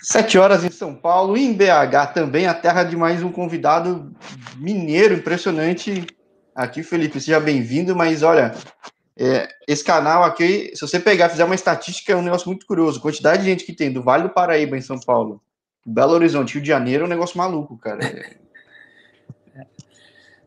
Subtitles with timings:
[0.00, 4.14] Sete horas em São Paulo, e em BH também, a terra de mais um convidado
[4.56, 6.06] mineiro impressionante.
[6.54, 8.54] Aqui, Felipe, seja bem-vindo, mas olha,
[9.16, 13.00] é, esse canal aqui, se você pegar fizer uma estatística, é um negócio muito curioso.
[13.00, 15.42] Quantidade de gente que tem do Vale do Paraíba em São Paulo,
[15.84, 17.98] Belo Horizonte, Rio de Janeiro, é um negócio maluco, cara.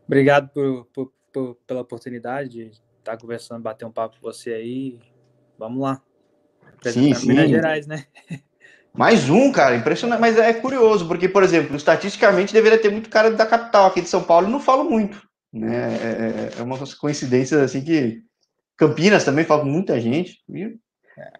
[0.06, 4.98] Obrigado por, por, por, pela oportunidade de estar conversando, bater um papo com você aí.
[5.58, 6.00] Vamos lá.
[6.84, 7.28] Sim, sim.
[7.28, 8.06] Minas Gerais, né?
[8.94, 13.30] Mais um, cara, impressionante, mas é curioso, porque, por exemplo, estatisticamente deveria ter muito cara
[13.30, 15.94] da capital aqui de São Paulo, e não falo muito, né?
[15.94, 18.22] É, é, é uma coincidência assim que
[18.76, 20.40] Campinas também fala com muita gente.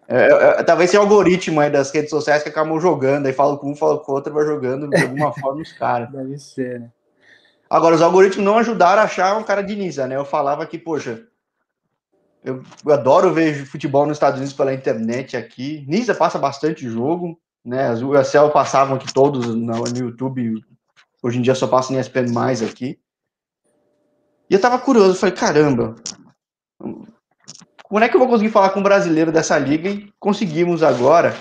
[0.07, 3.33] É, é, é, talvez seja o algoritmo aí das redes sociais que acabam jogando, aí
[3.33, 6.11] fala com um, fala com o outro, vai jogando de alguma forma os caras.
[6.11, 6.89] Deve ser, né?
[7.69, 10.15] Agora, os algoritmos não ajudaram a achar um cara de Nisa, né?
[10.15, 11.23] Eu falava que, poxa,
[12.43, 15.85] eu, eu, adoro ver futebol nos Estados Unidos pela internet aqui.
[15.87, 17.87] Nisa passa bastante jogo, né?
[17.87, 20.61] As USL passavam aqui todos no, no YouTube.
[21.21, 22.99] Hoje em dia só passa em ESPN mais aqui.
[24.49, 25.95] E eu tava curioso, falei, caramba,
[27.83, 31.33] como é que eu vou conseguir falar com um brasileiro dessa liga e conseguimos agora?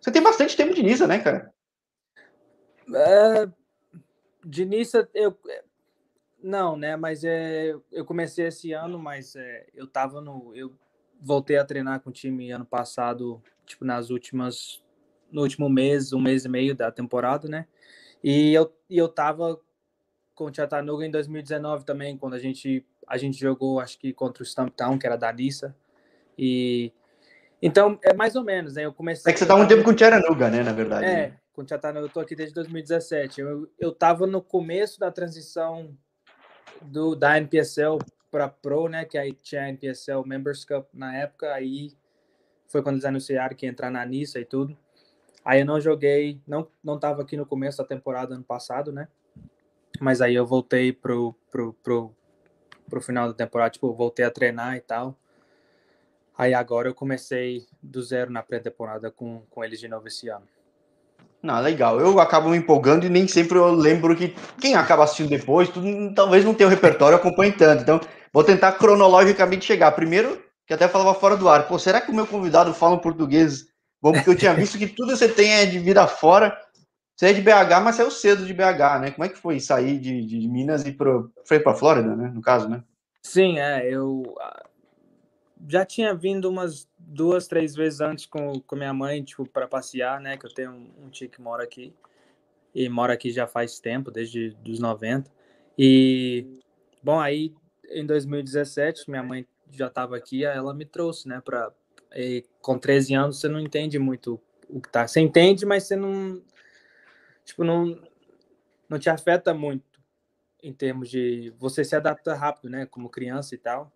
[0.00, 1.52] Você tem bastante tempo de Nisa, né, cara?
[2.94, 3.48] É,
[4.44, 5.36] de Nissa, eu,
[6.44, 6.94] não, né?
[6.94, 10.54] Mas é, eu comecei esse ano, mas é, eu tava no.
[10.54, 10.72] Eu
[11.20, 14.82] voltei a treinar com o time ano passado, tipo, nas últimas.
[15.32, 17.66] No último mês, um mês e meio da temporada, né?
[18.22, 19.58] E eu, e eu tava
[20.34, 24.42] com o Chattanooga em 2019 também, quando a gente, a gente jogou, acho que contra
[24.42, 25.74] o Stumptown, que era da Nissa.
[26.38, 26.92] E.
[27.60, 28.84] Então, é mais ou menos, né?
[28.84, 29.30] Eu comecei.
[29.30, 30.62] É que você tá um tempo com o Chattanooga, né?
[30.62, 31.06] Na verdade.
[31.06, 33.40] É, com o Chattanooga, eu tô aqui desde 2017.
[33.40, 35.96] Eu, eu tava no começo da transição
[36.82, 37.98] do, da NPSL
[38.30, 39.04] para Pro, né?
[39.04, 41.92] Que aí tinha a NPSL Members Cup na época, aí
[42.66, 44.76] foi quando eles anunciaram que ia entrar na Nissa e tudo.
[45.44, 49.08] Aí eu não joguei, não não tava aqui no começo da temporada ano passado, né?
[50.00, 52.14] Mas aí eu voltei pro, pro, pro,
[52.88, 55.16] pro final da temporada, tipo, voltei a treinar e tal.
[56.36, 60.48] Aí agora eu comecei do zero na pré-temporada com, com eles de novo esse ano.
[61.44, 62.00] Não, legal.
[62.00, 66.14] Eu acabo me empolgando e nem sempre eu lembro que quem acaba assistindo depois, tudo,
[66.14, 67.82] talvez não tenha o repertório acompanhe tanto.
[67.82, 68.00] Então,
[68.32, 69.92] vou tentar cronologicamente chegar.
[69.92, 72.98] Primeiro, que até falava fora do ar, pô, será que o meu convidado fala um
[72.98, 73.66] português
[74.00, 74.12] bom?
[74.12, 76.58] Porque eu tinha visto que tudo você tem é de vida fora.
[77.14, 79.10] Você é de BH, mas saiu cedo de BH, né?
[79.10, 82.32] Como é que foi sair de, de Minas e pro, foi para Flórida, né?
[82.34, 82.82] No caso, né?
[83.22, 83.86] Sim, é.
[83.86, 84.34] Eu
[85.68, 90.20] já tinha vindo umas duas, três vezes antes com, com minha mãe, tipo, para passear,
[90.20, 90.36] né?
[90.36, 91.94] Que eu tenho um, um tio que mora aqui.
[92.74, 95.30] E mora aqui já faz tempo, desde os 90.
[95.78, 96.46] E,
[97.02, 97.54] bom, aí
[97.88, 101.40] em 2017, minha mãe já estava aqui, ela me trouxe, né?
[101.44, 101.72] Pra,
[102.14, 105.06] e, com 13 anos, você não entende muito o que tá.
[105.06, 106.42] Você entende, mas você não.
[107.44, 108.00] Tipo, não,
[108.88, 109.84] não te afeta muito
[110.62, 111.52] em termos de.
[111.58, 112.86] Você se adapta rápido, né?
[112.86, 113.92] Como criança e tal.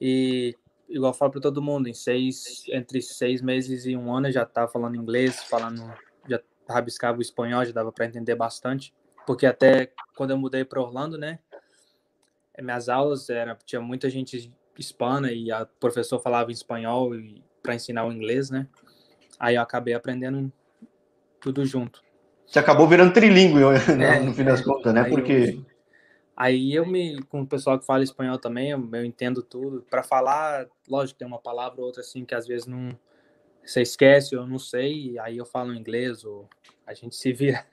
[0.00, 0.56] E
[0.92, 4.32] igual eu falo para todo mundo, em seis, entre seis meses e um ano eu
[4.32, 5.92] já estava falando inglês, falando,
[6.28, 8.92] já rabiscava o espanhol, já dava para entender bastante,
[9.26, 11.38] porque até quando eu mudei para Orlando, né,
[12.60, 17.12] minhas aulas era tinha muita gente hispana e a professor falava em espanhol
[17.62, 18.66] para ensinar o inglês, né?
[19.38, 20.52] Aí eu acabei aprendendo
[21.40, 22.02] tudo junto.
[22.46, 23.60] Você acabou virando trilingue
[23.96, 25.04] né, é, no fim das é, contas, né?
[25.04, 25.71] Porque eu,
[26.42, 29.86] Aí eu me, com o pessoal que fala espanhol também, eu, eu entendo tudo.
[29.88, 32.98] Para falar, lógico, tem uma palavra ou outra assim que às vezes não
[33.64, 36.48] você esquece, eu não sei, aí eu falo inglês ou
[36.84, 37.64] a gente se vira.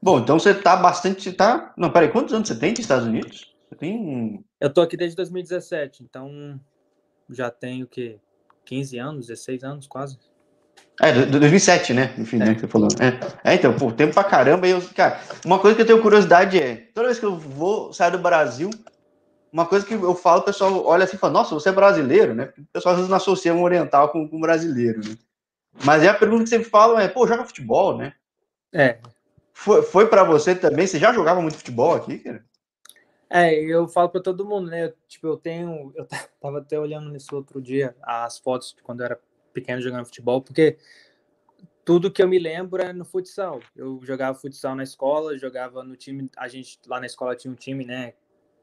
[0.00, 1.74] Bom, então você tá bastante, tá?
[1.76, 3.52] Não, peraí, quantos anos você tem nos Estados Unidos?
[3.68, 6.60] Você tem Eu tô aqui desde 2017, então
[7.28, 8.20] já tenho que
[8.66, 10.16] 15 anos, 16 anos quase.
[11.00, 12.12] É, 2007, né?
[12.18, 12.48] Enfim, né, é.
[12.48, 12.88] né, que você falou.
[13.00, 13.52] É.
[13.52, 14.66] é, então, pô, tempo pra caramba.
[14.66, 17.92] E eu, cara, uma coisa que eu tenho curiosidade é, toda vez que eu vou
[17.92, 18.70] sair do Brasil,
[19.52, 22.34] uma coisa que eu falo, o pessoal olha assim e fala, nossa, você é brasileiro,
[22.34, 22.52] né?
[22.58, 25.16] O pessoal às vezes não associa um oriental com, com brasileiro, né?
[25.84, 28.12] Mas é a pergunta que sempre falam é, pô, joga futebol, né?
[28.72, 28.98] É.
[29.52, 30.86] Foi, foi para você também?
[30.86, 32.44] Você já jogava muito futebol aqui, cara?
[33.30, 34.92] É, eu falo para todo mundo, né?
[35.06, 35.92] Tipo, eu tenho.
[35.94, 36.06] Eu
[36.40, 39.20] tava até olhando nesse outro dia as fotos de quando eu era
[39.60, 40.78] pequeno jogando futebol, porque
[41.88, 43.60] tudo que eu me lembro é no futsal.
[43.74, 46.30] Eu jogava futsal na escola, jogava no time.
[46.36, 48.12] A gente lá na escola tinha um time, né?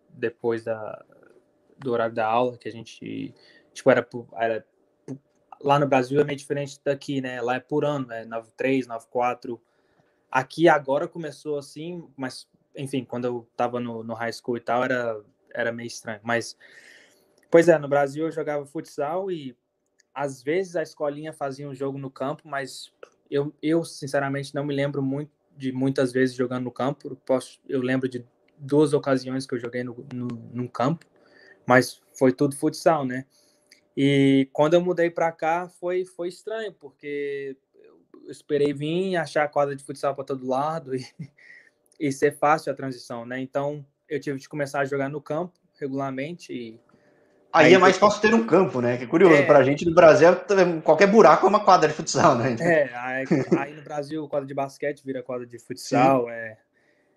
[0.09, 1.03] Depois da,
[1.79, 3.33] do horário da aula, que a gente.
[3.73, 4.67] Tipo, era, era.
[5.59, 7.41] Lá no Brasil é meio diferente daqui, né?
[7.41, 9.59] Lá é por ano, é 93, 94.
[10.29, 12.47] Aqui agora começou assim, mas,
[12.77, 15.19] enfim, quando eu tava no, no high school e tal, era,
[15.51, 16.19] era meio estranho.
[16.21, 16.55] Mas,
[17.49, 19.57] pois é, no Brasil eu jogava futsal e
[20.15, 22.93] às vezes a escolinha fazia um jogo no campo, mas
[23.29, 27.15] eu, eu sinceramente não me lembro muito de muitas vezes jogando no campo.
[27.25, 28.25] Posso, eu lembro de
[28.57, 31.05] duas ocasiões que eu joguei no, no, no campo,
[31.65, 33.25] mas foi tudo futsal, né?
[33.95, 39.47] E quando eu mudei para cá foi foi estranho porque eu esperei vir achar a
[39.47, 41.05] quadra de futsal para todo lado e,
[41.99, 43.39] e ser fácil a transição, né?
[43.39, 46.79] Então eu tive de começar a jogar no campo regularmente e
[47.55, 48.97] Aí, aí é mais fácil ter um campo, né?
[48.97, 49.45] Que é curioso, é...
[49.45, 50.27] para a gente no Brasil,
[50.83, 52.57] qualquer buraco é uma quadra de futsal, né?
[52.59, 53.25] É, aí,
[53.57, 56.31] aí no Brasil, quadra de basquete vira quadra de futsal, Sim.
[56.31, 56.57] é,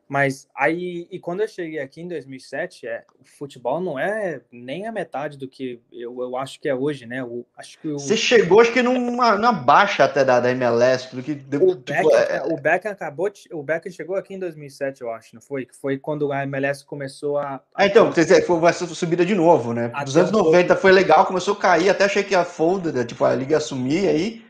[0.08, 4.86] mas aí, e quando eu cheguei aqui em 2007, é, o futebol não é nem
[4.86, 7.20] a metade do que eu, eu acho que é hoje, né?
[7.20, 7.98] Eu, acho que o...
[7.98, 11.76] Você chegou, acho que numa, numa baixa até da, da MLS, do que o, tipo,
[11.76, 12.42] Beckham, é...
[12.42, 15.68] o Beckham acabou, o Beckham chegou aqui em 2007, eu acho, não foi?
[15.78, 17.56] Foi quando a MLS começou a.
[17.56, 17.60] a...
[17.74, 19.92] Ah, então, foi essa subida de novo, né?
[20.06, 23.34] Dos anos 90 foi legal, começou a cair, até achei que a folda, tipo, a
[23.34, 24.42] liga assumir aí,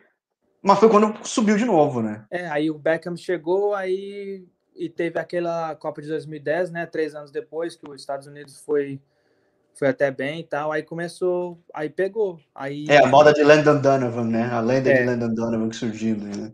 [0.62, 2.24] mas foi quando subiu de novo, né?
[2.30, 4.46] É, aí o Beckham chegou, aí
[4.78, 6.86] e teve aquela Copa de 2010, né?
[6.86, 9.00] Três anos depois que os Estados Unidos foi
[9.74, 13.80] foi até bem e tal, aí começou, aí pegou, aí é a moda de Landon
[13.80, 14.42] Donovan, né?
[14.50, 14.98] A lenda é.
[14.98, 16.52] de Landon Donovan surgindo, né?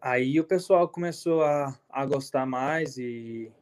[0.00, 3.52] Aí o pessoal começou a, a gostar mais e,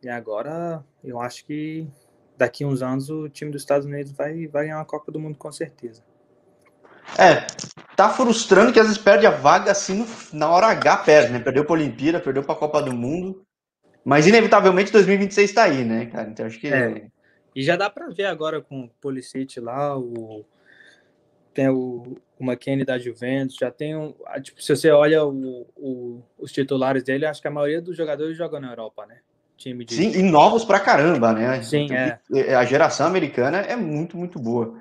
[0.00, 1.88] e agora eu acho que
[2.36, 5.36] daqui uns anos o time dos Estados Unidos vai, vai ganhar uma Copa do Mundo
[5.36, 6.04] com certeza.
[7.18, 7.46] É,
[7.98, 11.40] tá frustrando que às vezes perde a vaga assim no, na hora H, perde, né?
[11.40, 13.44] Perdeu para a Olimpíada, perdeu para a Copa do Mundo.
[14.04, 16.28] Mas inevitavelmente 2026 está aí, né, cara?
[16.30, 16.68] Então acho que.
[16.68, 17.08] É.
[17.56, 20.44] E já dá para ver agora com o Policite lá, o.
[21.52, 24.14] Tem o, o McKinney da Juventus, já tem um.
[24.44, 28.36] Tipo, se você olha o, o, os titulares dele, acho que a maioria dos jogadores
[28.36, 29.16] jogam na Europa, né?
[29.56, 29.96] Time de...
[29.96, 31.60] Sim, e novos pra caramba, né?
[31.62, 32.54] Sim, então, é.
[32.54, 34.78] A geração americana é muito, muito boa.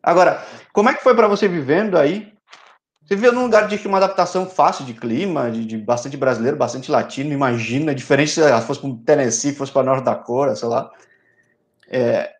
[0.00, 2.35] Agora, como é que foi para você vivendo aí?
[3.06, 6.90] Você viveu num lugar de uma adaptação fácil de clima, de, de bastante brasileiro, bastante
[6.90, 10.90] latino, imagina, diferente se fosse para Tennessee, fosse para Norte Dakota, sei lá.
[11.88, 12.34] É...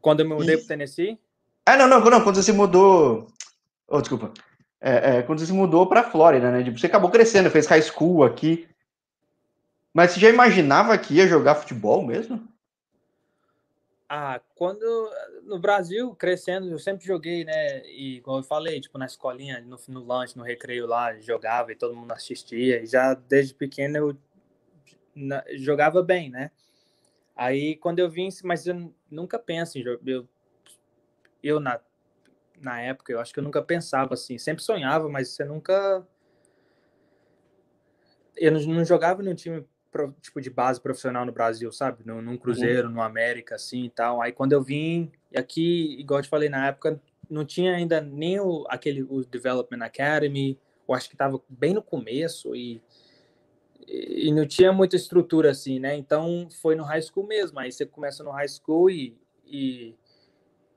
[0.00, 0.58] Quando eu me mudei e...
[0.58, 1.16] para Tennessee?
[1.64, 3.28] É, não, não, não, quando você se mudou.
[3.86, 4.32] Oh, desculpa.
[4.80, 6.64] É, é, quando você se mudou para Flórida, né?
[6.64, 8.68] Tipo, você acabou crescendo, fez high school aqui.
[9.94, 12.42] Mas você já imaginava que ia jogar futebol mesmo?
[14.16, 15.10] Ah, quando
[15.42, 17.84] no Brasil, crescendo, eu sempre joguei, né?
[17.88, 21.74] E como eu falei, tipo, na escolinha, no, no lanche, no recreio lá, jogava e
[21.74, 22.80] todo mundo assistia.
[22.80, 24.16] E já desde pequeno eu
[25.16, 26.52] na, jogava bem, né?
[27.34, 30.06] Aí quando eu vim, mas eu nunca penso em jogar.
[30.06, 30.28] Eu,
[31.42, 31.80] eu na,
[32.60, 34.38] na época, eu acho que eu nunca pensava assim.
[34.38, 36.06] Sempre sonhava, mas você nunca.
[38.36, 39.66] Eu não, não jogava num time
[40.20, 42.04] tipo de base profissional no Brasil, sabe?
[42.04, 42.94] Num, num Cruzeiro, uhum.
[42.94, 44.20] no América, assim e tal.
[44.20, 48.00] Aí quando eu vim, e aqui, igual eu te falei, na época não tinha ainda
[48.00, 52.82] nem o, aquele o Development Academy, eu acho que estava bem no começo e,
[53.86, 55.96] e não tinha muita estrutura assim, né?
[55.96, 57.58] Então foi no high school mesmo.
[57.58, 59.16] Aí você começa no high school e,
[59.46, 59.94] e,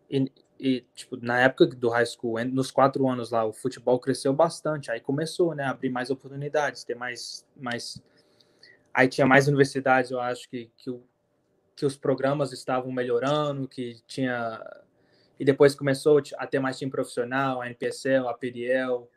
[0.09, 4.33] e, e tipo, na época do high school, nos quatro anos lá, o futebol cresceu
[4.33, 4.89] bastante.
[4.89, 5.63] Aí começou, né?
[5.63, 8.01] A abrir mais oportunidades, ter mais, mais
[8.97, 11.03] Aí tinha mais universidades, eu acho que, que, o,
[11.75, 14.59] que os programas estavam melhorando, que tinha.
[15.39, 19.07] E depois começou a ter mais time profissional, a NPSL, a PDL.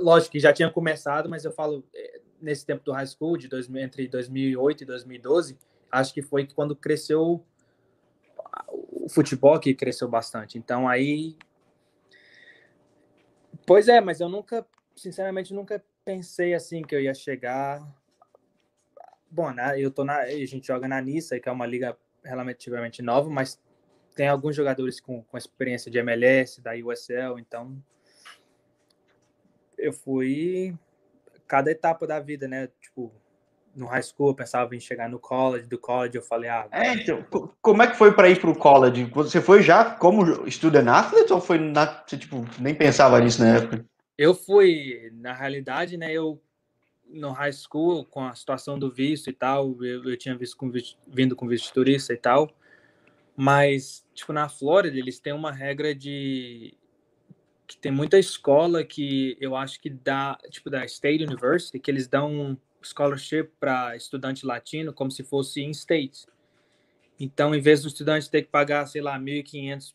[0.00, 3.46] Lógico que já tinha começado, mas eu falo, é, nesse tempo do high school, de
[3.46, 5.56] dois, entre 2008 e 2012,
[5.92, 7.46] acho que foi quando cresceu
[8.68, 10.58] o futebol que cresceu bastante.
[10.58, 11.36] Então aí.
[13.64, 17.80] Pois é, mas eu nunca, sinceramente, nunca pensei assim que eu ia chegar
[19.30, 23.02] Bom, né, eu tô na, a gente joga na Nissa, que é uma liga relativamente
[23.02, 23.60] nova, mas
[24.14, 27.80] tem alguns jogadores com, com experiência de MLS, da USL, então
[29.76, 30.74] eu fui
[31.46, 32.68] cada etapa da vida, né?
[32.80, 33.12] Tipo,
[33.74, 36.66] no high school eu pensava em chegar no college, do college eu falei, ah...
[36.70, 37.24] É, então,
[37.62, 39.04] como é que foi para ir para o college?
[39.14, 43.56] Você foi já como student athlete ou foi na, você, tipo, nem pensava nisso na
[43.56, 43.84] época?
[44.16, 46.42] Eu fui, na realidade, né, eu
[47.08, 50.70] no high school, com a situação do visto e tal, eu, eu tinha visto com
[51.06, 52.50] vindo com visto de turista e tal,
[53.36, 56.74] mas, tipo, na Flórida, eles têm uma regra de
[57.68, 62.08] que tem muita escola que eu acho que dá, tipo, da State University, que eles
[62.08, 66.26] dão um scholarship para estudante latino como se fosse in state.
[67.20, 69.94] Então, em vez do estudante ter que pagar, sei lá, 1.500,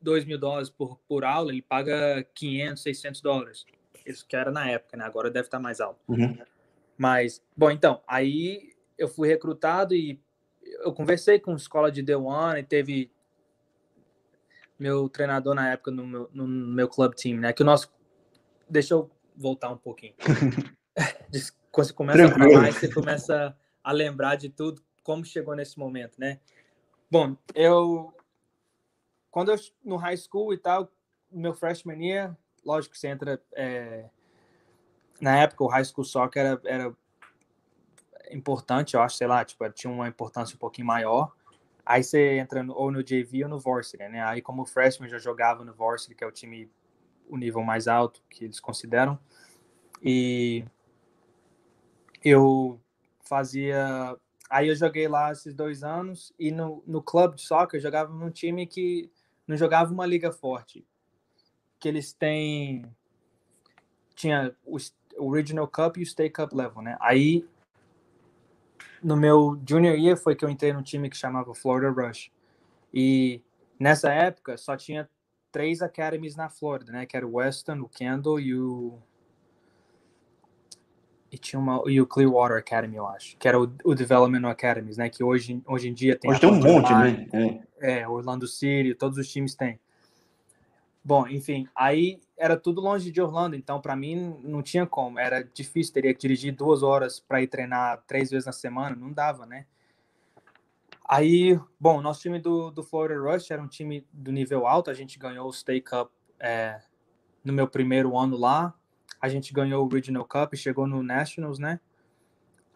[0.00, 3.64] 2 mil dólares por, por aula, ele paga 500, 600 dólares.
[4.06, 5.04] Isso que era na época, né?
[5.04, 6.00] Agora deve estar mais alto.
[6.08, 6.38] Uhum.
[6.96, 10.20] Mas, bom, então, aí eu fui recrutado e
[10.80, 13.10] eu conversei com a escola de The One e teve
[14.78, 17.52] meu treinador na época no meu, no meu club team, né?
[17.52, 17.92] Que o nosso.
[18.68, 20.14] Deixa eu voltar um pouquinho.
[21.70, 22.50] Quando você começa Tranquilo.
[22.50, 26.38] a falar, você começa a lembrar de tudo, como chegou nesse momento, né?
[27.10, 28.14] Bom, eu
[29.30, 30.92] quando eu no high school e tal,
[31.30, 34.08] meu freshman year, lógico que você entra é,
[35.20, 36.96] na época o high school soccer era, era
[38.30, 41.32] importante, eu acho, sei lá, tipo, tinha uma importância um pouquinho maior.
[41.84, 44.22] Aí você entra no, ou no JV ou no Varsity, né?
[44.22, 46.70] Aí como freshman já jogava no Varsity, que é o time
[47.28, 49.18] o nível mais alto que eles consideram.
[50.02, 50.64] E
[52.24, 52.80] eu
[53.20, 54.16] fazia
[54.50, 58.12] aí eu joguei lá esses dois anos e no, no clube de soccer eu jogava
[58.12, 59.10] num time que
[59.46, 60.86] não jogava uma liga forte
[61.82, 62.84] que eles têm
[64.14, 64.76] tinha o,
[65.18, 67.44] o Regional Cup e o State Cup level né aí
[69.02, 72.30] no meu junior year foi que eu entrei num time que chamava Florida Rush.
[72.94, 73.42] E
[73.78, 75.08] nessa época só tinha
[75.50, 77.04] três academies na Flórida, né?
[77.04, 78.98] Que era o Weston, o Kendall e o
[81.32, 84.98] e tinha uma e o Clearwater Academy, eu acho, que era o, o Development Academies,
[84.98, 85.08] né?
[85.08, 86.30] Que hoje, hoje em dia tem.
[86.30, 87.26] Hoje tem um monte, né?
[87.80, 88.00] É.
[88.00, 89.80] é, Orlando City, todos os times têm.
[91.04, 95.42] Bom, enfim, aí era tudo longe de Orlando, então para mim não tinha como, era
[95.42, 99.44] difícil, teria que dirigir duas horas para ir treinar três vezes na semana, não dava,
[99.44, 99.66] né?
[101.08, 104.94] Aí, bom, nosso time do, do Florida Rush era um time do nível alto, a
[104.94, 106.80] gente ganhou o State Cup é,
[107.44, 108.72] no meu primeiro ano lá,
[109.20, 111.80] a gente ganhou o Regional Cup, chegou no Nationals, né?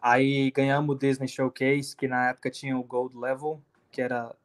[0.01, 4.35] Aí ganhamos o Disney Showcase, que na época tinha o Gold Level, que era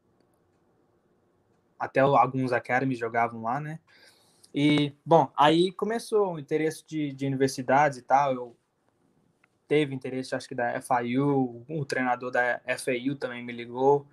[1.82, 3.80] até alguns academies jogavam lá, né?
[4.54, 8.32] E, bom, aí começou o interesse de, de universidades e tal.
[8.32, 8.56] Eu
[9.66, 14.06] teve interesse, acho que da FIU, o treinador da FAU também me ligou,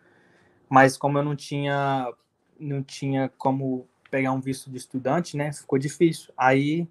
[0.68, 2.12] mas como eu não tinha,
[2.60, 5.54] não tinha como pegar um visto de estudante, né?
[5.54, 6.34] Ficou difícil.
[6.36, 6.90] Aí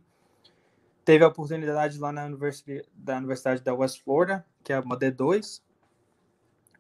[1.04, 5.60] teve a oportunidade lá na universidade da Universidade da West Florida, que é uma D2.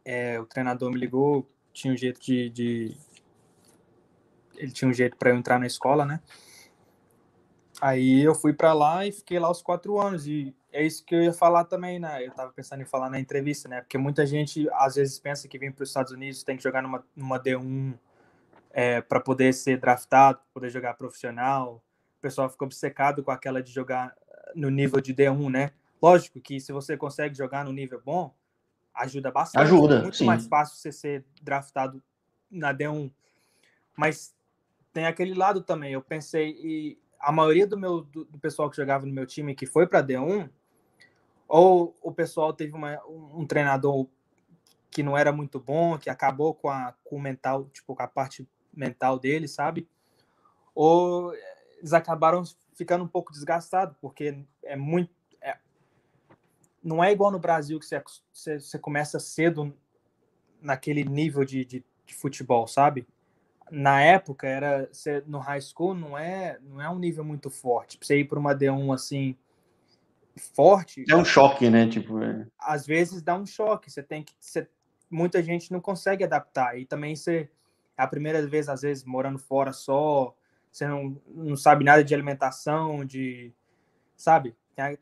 [0.04, 2.96] É, o treinador me ligou, tinha um jeito de, de
[4.58, 6.20] ele tinha um jeito para eu entrar na escola, né?
[7.80, 10.26] Aí eu fui para lá e fiquei lá os quatro anos.
[10.26, 12.26] E é isso que eu ia falar também, né?
[12.26, 13.80] Eu tava pensando em falar na entrevista, né?
[13.80, 16.82] Porque muita gente às vezes pensa que vem para os Estados Unidos tem que jogar
[16.82, 17.94] numa, numa D1
[18.70, 21.82] é, para poder ser draftado, poder jogar profissional.
[22.18, 24.14] O pessoal fica obcecado com aquela de jogar
[24.54, 25.70] no nível de D1, né?
[26.02, 28.34] Lógico que se você consegue jogar no nível bom,
[28.94, 29.62] ajuda bastante.
[29.62, 29.98] Ajuda.
[29.98, 30.24] É muito sim.
[30.24, 32.02] mais fácil você ser draftado
[32.50, 33.10] na D1.
[33.96, 34.34] Mas
[34.98, 35.92] tem aquele lado também.
[35.92, 39.54] Eu pensei, e a maioria do meu do, do pessoal que jogava no meu time
[39.54, 40.50] que foi para D1,
[41.46, 44.08] ou o pessoal teve uma, um treinador
[44.90, 48.08] que não era muito bom, que acabou com, a, com o mental, tipo, com a
[48.08, 49.88] parte mental dele, sabe?
[50.74, 51.32] Ou
[51.76, 52.42] eles acabaram
[52.74, 55.12] ficando um pouco desgastados, porque é muito.
[55.40, 55.58] É,
[56.82, 58.02] não é igual no Brasil que você,
[58.32, 59.72] você, você começa cedo
[60.60, 63.06] naquele nível de, de, de futebol, sabe?
[63.70, 64.90] Na época era
[65.26, 67.98] no high school não é não é um nível muito forte.
[67.98, 69.36] Pra você ir para uma D1 assim
[70.54, 71.04] forte.
[71.08, 71.88] É um choque, né?
[71.88, 72.46] Tipo, é...
[72.58, 73.90] às vezes dá um choque.
[73.90, 74.68] Você tem que você,
[75.10, 77.50] muita gente não consegue adaptar e também você
[77.96, 80.34] a primeira vez às vezes morando fora só,
[80.70, 83.52] você não, não sabe nada de alimentação, de
[84.16, 84.56] sabe?
[84.76, 84.96] Tem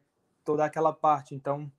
[0.45, 1.71] toda aquela parte, então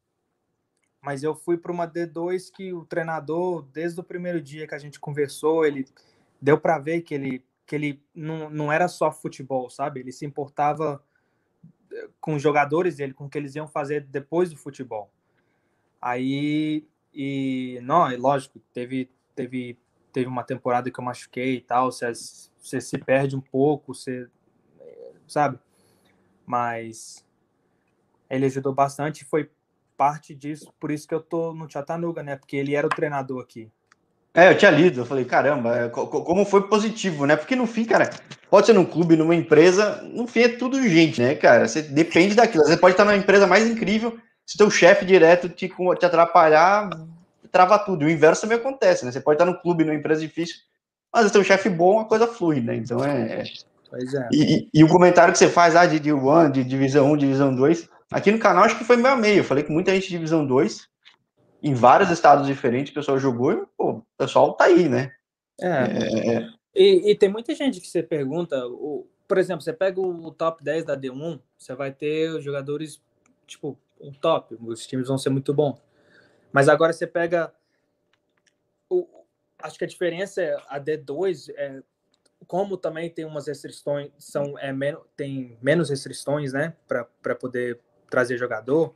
[1.02, 4.80] mas eu fui para uma D2 que o treinador, desde o primeiro dia que a
[4.80, 5.86] gente conversou, ele
[6.42, 10.00] deu para ver que ele, que ele não, não era só futebol, sabe?
[10.00, 11.04] Ele se importava
[11.92, 15.12] eh, com os jogadores dele, com o que eles iam fazer depois do futebol.
[16.02, 19.78] Aí, e não, é lógico, teve, teve,
[20.14, 22.12] teve uma temporada que eu machuquei e tal, você,
[22.60, 24.28] você se perde um pouco, você,
[25.28, 25.60] sabe?
[26.46, 27.26] Mas
[28.30, 29.50] ele ajudou bastante e foi
[29.98, 32.36] parte disso, por isso que eu tô no Chattanooga, né?
[32.36, 33.72] Porque ele era o treinador aqui.
[34.38, 37.36] É, eu tinha lido, eu falei, caramba, é, como foi positivo, né?
[37.36, 38.08] Porque no fim, cara,
[38.52, 41.68] pode ser num clube, numa empresa, no fim é tudo gente, né, cara?
[41.68, 42.64] Você depende daquilo.
[42.64, 44.16] Você pode estar numa empresa mais incrível,
[44.46, 46.88] se teu chefe direto te, te atrapalhar,
[47.52, 48.06] trava tudo.
[48.06, 49.12] o inverso também acontece, né?
[49.12, 50.58] Você pode estar num clube, numa empresa difícil,
[51.12, 52.76] mas se teu chefe bom, a coisa flui, né?
[52.76, 53.44] Então é.
[53.90, 54.30] Pois é.
[54.32, 57.90] E, e, o comentário que você faz ah, de D1, de divisão 1, divisão 2,
[58.12, 59.38] aqui no canal acho que foi meio a meio.
[59.38, 60.88] Eu falei que muita gente de divisão 2
[61.62, 65.12] em vários estados diferentes, o pessoal jogou e pô, o pessoal tá aí, né?
[65.60, 65.68] É.
[65.68, 66.36] é...
[66.36, 66.50] é.
[66.76, 70.64] E, e, tem muita gente que você pergunta, o, por exemplo, você pega o, top
[70.64, 73.02] 10 da D1, você vai ter os jogadores,
[73.48, 75.82] tipo, um top, os times vão ser muito bons.
[76.52, 77.52] Mas agora você pega.
[78.88, 79.08] O,
[79.64, 81.82] acho que a diferença é a D2 é
[82.46, 88.38] como também tem umas restrições, são é menos, tem menos restrições, né, para poder trazer
[88.38, 88.94] jogador,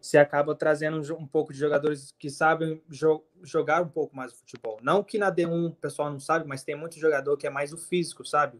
[0.00, 4.36] você acaba trazendo um, pouco de jogadores que sabem jo jogar um pouco mais o
[4.36, 4.78] futebol.
[4.82, 7.72] Não que na D1 o pessoal não sabe, mas tem muito jogador que é mais
[7.72, 8.58] o físico, sabe?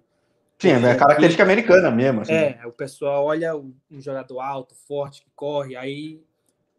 [0.59, 2.21] Sim, é característica americana mesmo.
[2.21, 2.33] Assim.
[2.33, 6.23] É, o pessoal olha um jogador alto, forte, que corre, aí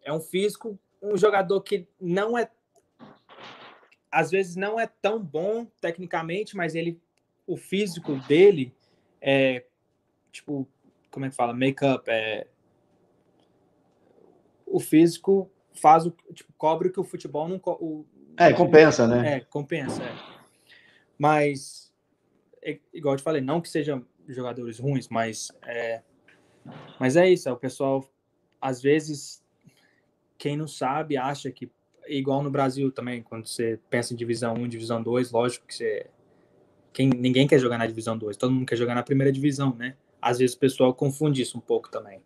[0.03, 2.49] é um físico, um jogador que não é
[4.11, 6.99] às vezes não é tão bom tecnicamente, mas ele
[7.47, 8.75] o físico dele
[9.19, 9.63] é
[10.31, 10.67] tipo,
[11.09, 11.53] como é que fala?
[11.53, 12.47] Make-up, é
[14.71, 18.05] o físico faz o tipo, cobre o que o futebol não o,
[18.37, 19.35] é compensa, né?
[19.35, 20.03] É, compensa.
[20.03, 20.15] É.
[21.17, 21.91] Mas
[22.61, 26.01] é, igual eu te falei, não que sejam jogadores ruins, mas é,
[26.99, 27.49] mas é isso.
[27.49, 28.03] É, o pessoal
[28.59, 29.43] às vezes
[30.37, 31.69] quem não sabe acha que
[32.07, 36.07] igual no Brasil também, quando você pensa em divisão 1, divisão 2, lógico que você
[36.93, 39.95] quem ninguém quer jogar na divisão 2, todo mundo quer jogar na primeira divisão, né?
[40.21, 42.21] Às vezes o pessoal confunde isso um pouco também.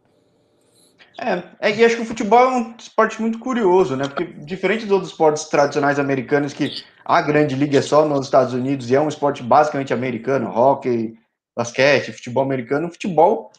[1.20, 4.08] É, é, e acho que o futebol é um esporte muito curioso, né?
[4.08, 8.54] Porque diferente dos outros esportes tradicionais americanos, que a grande liga é só nos Estados
[8.54, 11.18] Unidos e é um esporte basicamente americano, hockey,
[11.56, 13.52] basquete, futebol americano, o futebol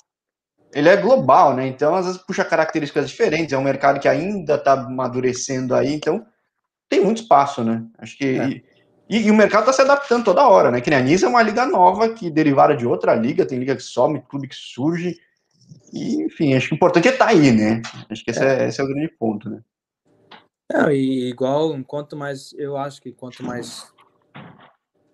[0.74, 1.66] ele é global, né?
[1.66, 6.26] Então às vezes puxa características diferentes, é um mercado que ainda está amadurecendo aí, então
[6.90, 7.82] tem muito espaço, né?
[7.98, 8.48] Acho que é.
[9.08, 10.82] e, e, o mercado está se adaptando toda hora, né?
[10.82, 13.74] Que nem a NISA é uma liga nova que derivada de outra liga, tem liga
[13.74, 15.16] que some, clube que surge.
[15.92, 17.82] E, enfim, acho que o importante é estar tá aí, né?
[18.10, 19.60] Acho que esse é, é, esse é o grande ponto, né?
[20.72, 23.86] Não, e igual, quanto mais, eu acho que quanto mais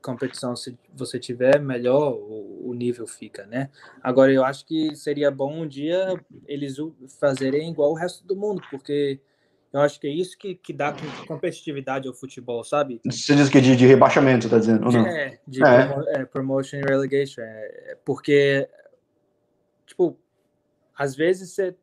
[0.02, 0.54] competição
[0.92, 3.70] você tiver, melhor o, o, nível fica, né?
[4.02, 6.76] Agora, eu acho que seria bom um dia eles
[7.20, 9.20] fazerem igual o resto do mundo, porque
[9.72, 10.94] eu acho que é isso que, que dá
[11.26, 13.00] competitividade ao futebol, sabe?
[13.06, 14.84] Você diz que de, de rebaixamento, tá dizendo?
[14.84, 15.06] Ou não?
[15.06, 15.86] É, de é.
[15.86, 17.40] Promo, é, promotion e relegation.
[17.40, 18.68] É, porque,
[19.86, 20.18] tipo,
[21.02, 21.76] às vezes você.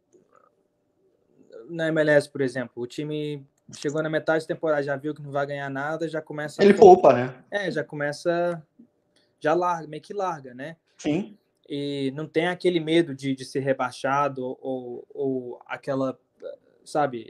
[1.70, 3.46] Na MLS, por exemplo, o time
[3.78, 6.64] chegou na metade da temporada, já viu que não vai ganhar nada, já começa.
[6.64, 6.78] Ele a...
[6.78, 7.44] poupa, né?
[7.52, 8.66] É, já começa.
[9.42, 10.78] Já larga, meio que larga, né?
[10.98, 11.38] Sim.
[11.68, 16.18] E não tem aquele medo de, de ser rebaixado ou, ou aquela,
[16.84, 17.30] sabe,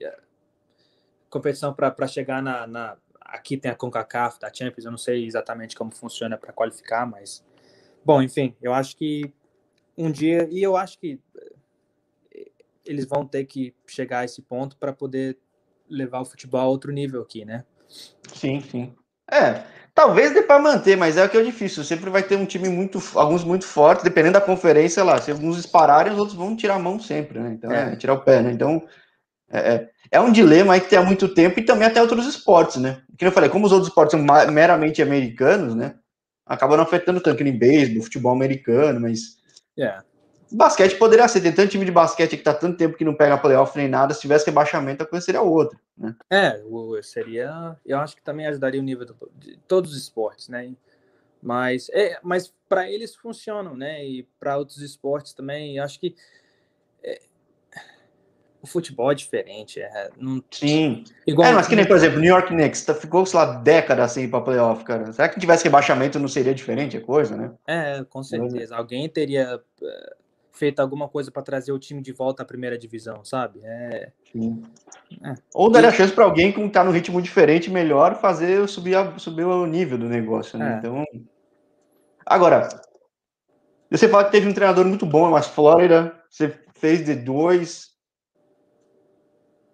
[1.30, 2.98] competição para chegar na, na.
[3.20, 7.44] Aqui tem a CONCACAF, da Champions, eu não sei exatamente como funciona para qualificar, mas.
[8.06, 9.34] Bom, enfim, eu acho que
[9.98, 10.48] um dia.
[10.52, 11.20] E eu acho que
[12.90, 15.38] eles vão ter que chegar a esse ponto para poder
[15.88, 17.64] levar o futebol a outro nível aqui, né?
[18.34, 18.94] Sim, sim.
[19.32, 21.84] É, talvez dê para manter, mas é o que é difícil.
[21.84, 25.22] Sempre vai ter um time muito, alguns muito fortes, dependendo da conferência lá.
[25.22, 27.52] Se alguns dispararem, os outros vão tirar a mão sempre, né?
[27.54, 28.52] Então, é, é tirar o pé, né?
[28.52, 28.84] Então,
[29.52, 32.26] é, é, é um dilema aí que tem há muito tempo e também até outros
[32.26, 33.04] esportes, né?
[33.18, 35.94] Que eu falei, como os outros esportes são meramente americanos, né?
[36.44, 39.38] Acaba não afetando tanto que nem beisebol, futebol americano, mas.
[39.78, 40.00] É.
[40.52, 43.38] Basquete poderia ser, tem tanto time de basquete que tá tanto tempo que não pega
[43.38, 46.16] playoff nem nada, se tivesse rebaixamento, a coisa seria outra, né?
[46.30, 46.60] É,
[47.04, 50.72] seria, eu acho que também ajudaria o nível do, de todos os esportes, né?
[51.42, 54.06] Mas, é, mas para eles funcionam, né?
[54.06, 56.16] E para outros esportes também, eu acho que
[57.04, 57.22] é,
[58.62, 59.80] o futebol é diferente.
[59.80, 60.44] É, não...
[60.52, 61.04] Sim.
[61.26, 64.12] Igual é, mas que nem, por exemplo, New York Knicks tá, ficou, sei lá, décadas
[64.12, 65.12] assim para playoff, cara.
[65.14, 67.52] Será que tivesse rebaixamento não seria diferente a coisa, né?
[67.66, 68.76] É, com certeza.
[68.76, 70.16] Alguém teria é,
[70.60, 73.62] feito alguma coisa para trazer o time de volta à primeira divisão, sabe?
[73.64, 74.12] É...
[75.24, 75.34] é.
[75.56, 75.94] Ou daria e...
[75.94, 79.98] chance para alguém que está no ritmo diferente, melhor, fazer subir, a, subir o nível
[79.98, 80.74] do negócio, né?
[80.74, 80.78] É.
[80.78, 81.06] Então.
[82.26, 82.68] Agora,
[83.90, 87.90] você fala que teve um treinador muito bom, mas Flórida, você fez de dois.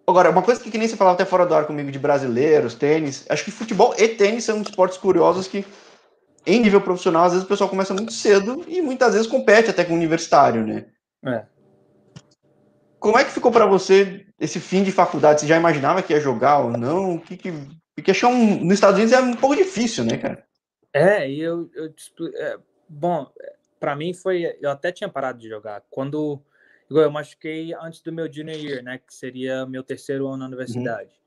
[0.07, 2.75] Agora, uma coisa que, que nem você falava até fora do ar comigo de brasileiros,
[2.75, 5.65] tênis, acho que futebol e tênis são esportes curiosos que
[6.45, 9.83] em nível profissional, às vezes o pessoal começa muito cedo e muitas vezes compete até
[9.83, 10.85] com o universitário, né?
[11.25, 11.45] É.
[12.99, 15.41] Como é que ficou para você esse fim de faculdade?
[15.41, 17.15] Você já imaginava que ia jogar ou não?
[17.15, 17.51] O que que...
[17.95, 18.63] Porque achar um...
[18.63, 20.45] nos Estados Unidos é um pouco difícil, né, cara?
[20.93, 21.93] É, e eu, eu
[22.35, 23.27] é, bom,
[23.79, 26.41] para mim foi, eu até tinha parado de jogar quando
[26.89, 31.09] eu machuquei antes do meu junior year, né, que seria meu terceiro ano na universidade.
[31.09, 31.25] Uhum.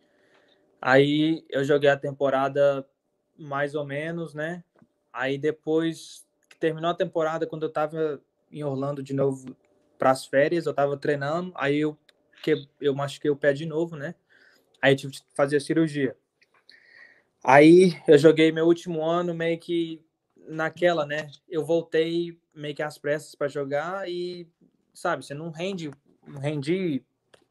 [0.80, 2.86] Aí eu joguei a temporada
[3.36, 4.62] mais ou menos, né?
[5.18, 9.56] Aí depois que terminou a temporada, quando eu tava em Orlando de novo
[9.98, 11.98] para as férias, eu tava treinando, aí eu
[12.40, 14.14] que eu machuquei o pé de novo, né?
[14.80, 16.16] Aí tive que fazer a cirurgia.
[17.42, 20.00] Aí eu joguei meu último ano meio que
[20.36, 21.28] naquela, né?
[21.48, 24.48] Eu voltei meio que às pressas para jogar e
[24.94, 25.90] sabe, você não rende,
[26.24, 27.02] não rendi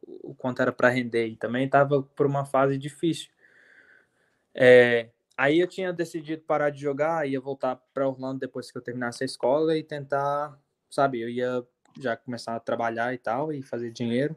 [0.02, 3.30] o quanto era para render e também tava por uma fase difícil.
[4.56, 8.82] É, Aí eu tinha decidido parar de jogar, ia voltar para Orlando depois que eu
[8.82, 10.58] terminasse a escola e tentar,
[10.90, 11.64] sabe, eu ia
[12.00, 14.36] já começar a trabalhar e tal, e fazer dinheiro.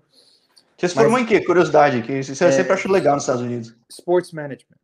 [0.76, 1.42] Você se formou em quê?
[1.44, 3.74] Curiosidade, que isso eu é, sempre acho legal nos Estados Unidos.
[3.88, 4.76] Sports Management.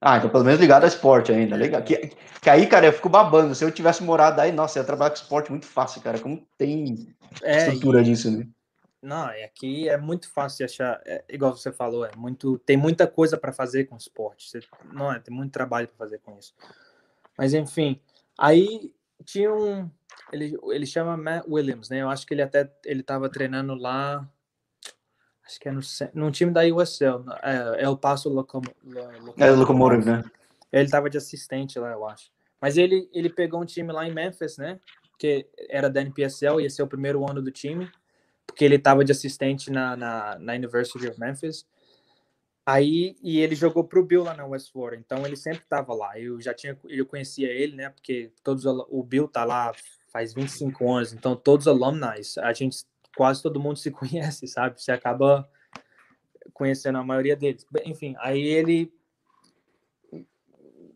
[0.00, 1.82] Ah, então pelo menos ligado a esporte ainda, legal.
[1.82, 3.54] Que, que aí, cara, eu fico babando.
[3.54, 6.18] Se eu tivesse morado aí, nossa, eu ia trabalhar com esporte muito fácil, cara.
[6.18, 8.04] Como tem é, estrutura e...
[8.04, 8.46] disso, né?
[9.06, 12.76] Não, é aqui é muito fácil de achar, é, igual você falou, é muito, tem
[12.76, 14.50] muita coisa para fazer com esporte.
[14.50, 14.60] Você,
[14.92, 16.52] não, é, tem muito trabalho para fazer com isso.
[17.38, 18.00] Mas enfim,
[18.36, 18.92] aí
[19.24, 19.88] tinha um,
[20.32, 22.02] ele, ele chama Matt Williams, né?
[22.02, 24.28] Eu acho que ele até ele estava treinando lá,
[25.46, 25.80] acho que é no,
[26.12, 28.62] no time da USL, é, é o Passo Locom,
[29.36, 30.24] é o Locomotive, né?
[30.72, 32.32] Ele estava de assistente lá, eu acho.
[32.60, 34.80] Mas ele ele pegou um time lá em Memphis, né?
[35.16, 37.88] Que era da NPSL, ia ser o primeiro ano do time,
[38.46, 41.66] porque ele estava de assistente na, na, na University of Memphis.
[42.64, 45.94] Aí, e ele jogou para o Bill lá na West Florida, então ele sempre estava
[45.94, 46.18] lá.
[46.18, 47.90] Eu já tinha, eu conhecia ele, né?
[47.90, 49.72] Porque todos o Bill tá lá
[50.12, 52.84] faz 25 anos, então todos os alumni, a gente
[53.16, 54.82] quase todo mundo se conhece, sabe?
[54.82, 55.48] Você acaba
[56.52, 57.64] conhecendo a maioria deles.
[57.84, 58.92] Enfim, aí ele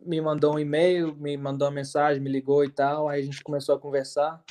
[0.04, 3.44] me mandou um e-mail, me mandou uma mensagem, me ligou e tal, aí a gente
[3.44, 4.42] começou a conversar.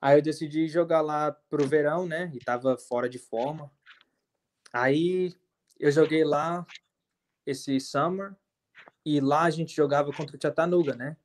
[0.00, 2.30] Aí eu decidi jogar lá pro verão, né?
[2.34, 3.70] E tava fora de forma.
[4.72, 5.34] Aí
[5.78, 6.66] eu joguei lá
[7.46, 8.34] esse summer
[9.04, 11.16] e lá a gente jogava contra o Chattanooga, né?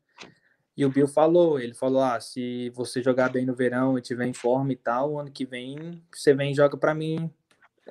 [0.78, 4.26] E o Bill falou, ele falou: "Ah, se você jogar bem no verão e tiver
[4.26, 7.32] em forma e tal, ano que vem você vem e joga para mim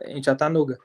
[0.06, 0.78] em Chattanooga".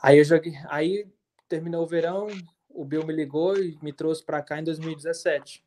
[0.00, 1.06] Aí eu joguei, aí
[1.48, 2.28] terminou o verão,
[2.68, 5.64] o Bill me ligou e me trouxe para cá em 2017.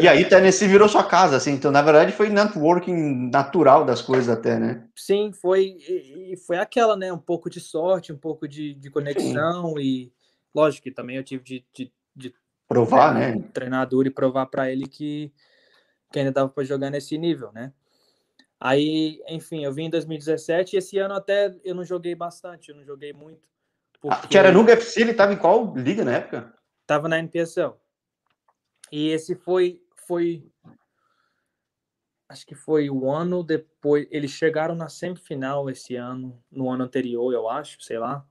[0.00, 4.28] E aí Tennessee virou sua casa, assim, então na verdade foi networking natural das coisas
[4.28, 4.84] até, né?
[4.96, 9.74] Sim, foi e foi aquela, né, um pouco de sorte, um pouco de, de conexão
[9.76, 9.80] Sim.
[9.80, 10.12] e
[10.52, 12.34] lógico que também eu tive de, de, de
[12.66, 13.44] provar, treinar, né?
[13.52, 15.32] Treinador e provar para ele que,
[16.12, 17.72] que ainda dava para jogar nesse nível, né?
[18.58, 22.76] Aí, enfim, eu vim em 2017 e esse ano até eu não joguei bastante, eu
[22.76, 23.48] não joguei muito.
[24.00, 24.28] Porque...
[24.28, 26.52] Que era no UFC, ele tava em qual liga na época?
[26.86, 27.74] Tava na NPSL.
[28.90, 30.44] E esse foi foi
[32.28, 37.32] acho que foi o ano depois, eles chegaram na semifinal esse ano, no ano anterior,
[37.32, 38.24] eu acho, sei lá.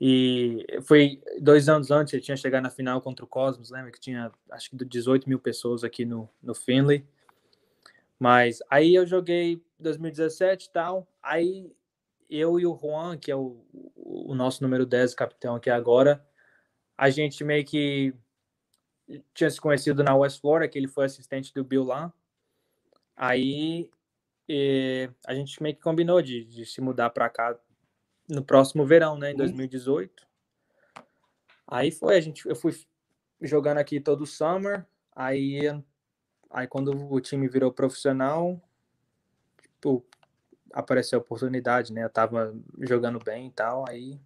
[0.00, 4.00] E foi dois anos antes, ele tinha chegado na final contra o Cosmos, lembra que
[4.00, 7.04] tinha acho que 18 mil pessoas aqui no, no Finley.
[8.18, 11.72] Mas aí eu joguei 2017 e tal, aí
[12.30, 13.64] eu e o Juan, que é o,
[13.96, 16.24] o nosso número 10 capitão aqui agora,
[16.96, 18.14] a gente meio que
[19.34, 22.12] tinha se conhecido na West Florida, que ele foi assistente do Bill lá.
[23.16, 23.90] Aí
[24.48, 27.58] e, a gente meio que combinou de, de se mudar para cá
[28.28, 30.22] no próximo verão, né, em 2018.
[30.22, 31.02] Uhum.
[31.68, 32.74] Aí foi, a gente, eu fui
[33.40, 35.60] jogando aqui todo o summer, aí,
[36.50, 38.60] aí quando o time virou profissional,
[39.60, 40.04] tipo,
[40.72, 44.20] apareceu a oportunidade, né, eu tava jogando bem e tal, aí,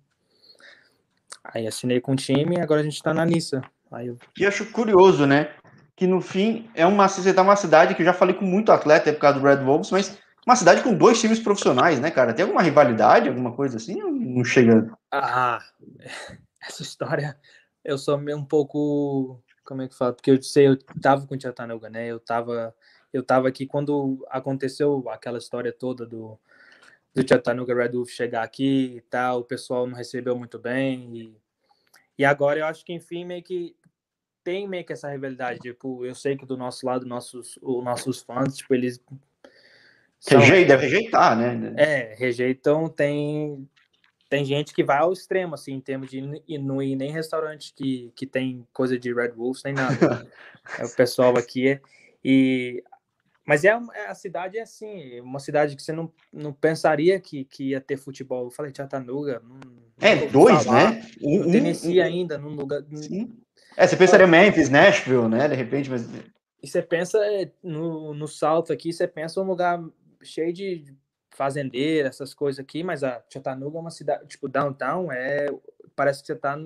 [1.45, 3.63] aí assinei com o time e agora a gente tá na Nissa.
[3.93, 4.17] Aí eu...
[4.39, 5.51] E acho curioso, né?
[5.95, 8.73] Que no fim é uma, você tá uma cidade que eu já falei com muito
[8.73, 12.33] atleta por causa do Red Wolves, mas uma cidade com dois times profissionais, né, cara?
[12.33, 13.97] Tem alguma rivalidade, alguma coisa assim?
[14.01, 14.91] Não chega.
[15.11, 15.59] Ah,
[16.61, 17.37] essa história
[17.87, 19.41] eu sou meio um pouco.
[19.65, 20.13] Como é que fala?
[20.13, 22.07] Porque eu sei, eu tava com o Chattanooga, né?
[22.07, 22.75] Eu tava,
[23.13, 26.39] eu tava aqui quando aconteceu aquela história toda do,
[27.15, 31.17] do Chattanooga Red Wolf chegar aqui e tal, o pessoal não recebeu muito bem.
[31.17, 31.37] E,
[32.19, 33.75] e agora eu acho que, enfim, meio que
[34.47, 35.59] tem meio que essa rivalidade.
[35.59, 39.03] Tipo, eu sei que do nosso lado, nossos, os nossos fãs, tipo, eles.
[40.21, 41.75] São, Rejeita, deve rejeitar, né?
[41.77, 43.69] É, rejeitam, tem.
[44.29, 46.21] Tem gente que vai ao extremo, assim, em termos de
[46.59, 50.27] não ir nem restaurante que, que tem coisa de Red Wolves, nem nada.
[50.79, 51.81] é o pessoal aqui.
[52.25, 52.83] E
[53.47, 57.45] mas é, é, a cidade é assim, uma cidade que você não, não pensaria que,
[57.45, 58.47] que ia ter futebol.
[58.47, 59.41] Eu falei Chattanooga.
[59.41, 59.61] Não,
[60.01, 60.93] é, dois, falar.
[60.93, 61.07] né?
[61.23, 62.83] Um, Tennessee um, ainda, num lugar.
[62.95, 63.39] Sim.
[63.77, 65.47] É, você pensaria Memphis, Nashville, né?
[65.47, 66.09] De repente, mas.
[66.61, 69.81] E você pensa é, no, no salto aqui, você pensa um lugar
[70.23, 70.93] cheio de
[71.31, 75.47] fazendeira, essas coisas aqui, mas a Chattanooga é uma cidade, tipo, downtown, é,
[75.95, 76.59] parece que você tá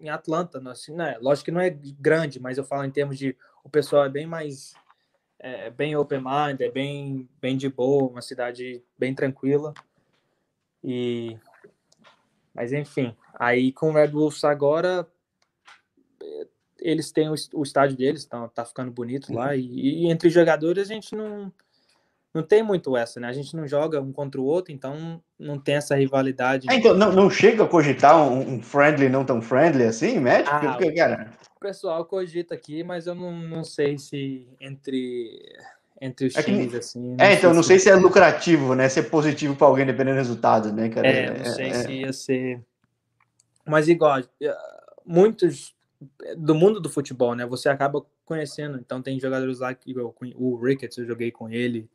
[0.00, 1.16] em Atlanta, assim, né?
[1.20, 4.26] Lógico que não é grande, mas eu falo em termos de o pessoal é bem
[4.26, 4.74] mais
[5.46, 9.74] é bem open mind, é bem bem de boa, uma cidade bem tranquila.
[10.82, 11.36] E
[12.54, 15.06] mas enfim, aí com o Red Wolves agora
[16.80, 19.48] eles têm o, estádio deles, tá, tá ficando bonito lá.
[19.48, 19.54] Uhum.
[19.54, 21.50] E, e, entre jogadores a gente não,
[22.32, 23.28] não tem muito essa, né?
[23.28, 26.70] A gente não joga um contra o outro, então não tem essa rivalidade.
[26.70, 30.54] É, então, não, não chega a cogitar um, um, friendly não tão friendly assim, médico?
[30.54, 31.32] Ah, Porque, cara...
[31.64, 35.40] Pessoal cogita aqui, mas eu não, não sei se entre,
[35.98, 37.16] entre os é times, que, assim...
[37.18, 38.86] É, então, não sei se é lucrativo, né?
[38.86, 41.08] Ser positivo para alguém dependendo do resultado, né, cara?
[41.08, 42.60] É, não sei é, se ia ser...
[43.66, 44.56] Mas igual, eh,
[45.06, 45.74] muitos
[46.36, 47.46] do mundo do futebol, né?
[47.46, 48.78] Você acaba conhecendo.
[48.78, 49.94] Então tem jogadores lá que
[50.36, 51.88] o Ricketts, eu joguei com ele.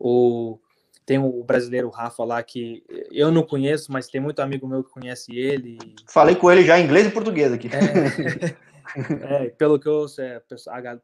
[0.00, 0.58] O
[1.04, 4.90] tem o brasileiro Rafa lá que eu não conheço, mas tem muito amigo meu que
[4.90, 5.78] conhece ele.
[6.08, 7.68] Falei com ele já em inglês e português aqui.
[7.68, 8.56] É,
[9.22, 10.40] é pelo que eu ouço, é,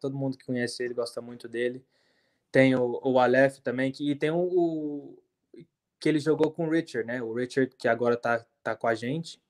[0.00, 1.84] todo mundo que conhece ele gosta muito dele.
[2.50, 5.18] Tem o, o Aleph também, que, e tem o, o,
[5.98, 7.22] que ele jogou com o Richard, né?
[7.22, 9.40] O Richard que agora tá, tá com a gente.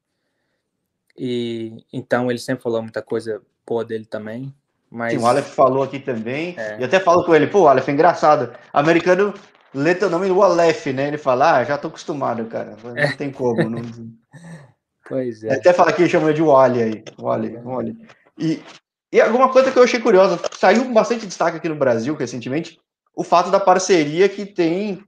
[1.16, 4.54] E então ele sempre falou muita coisa boa dele também.
[4.90, 5.14] Mas...
[5.14, 6.54] Sim, o Aleph falou aqui também.
[6.58, 6.78] É.
[6.78, 8.52] E até falo com ele, pô, Aleph, é engraçado.
[8.72, 9.32] Americano
[9.74, 11.08] lê teu nome do Aleph, né?
[11.08, 12.76] Ele fala, ah, já tô acostumado, cara.
[12.82, 13.16] Não é.
[13.16, 13.68] tem como.
[13.68, 13.82] Não...
[15.08, 15.54] pois é.
[15.54, 17.04] Até fala que chama de Wally aí.
[17.18, 17.96] Wally, Wally.
[18.38, 18.62] E,
[19.12, 22.78] e alguma coisa que eu achei curiosa, saiu bastante destaque aqui no Brasil recentemente,
[23.14, 25.04] o fato da parceria que tem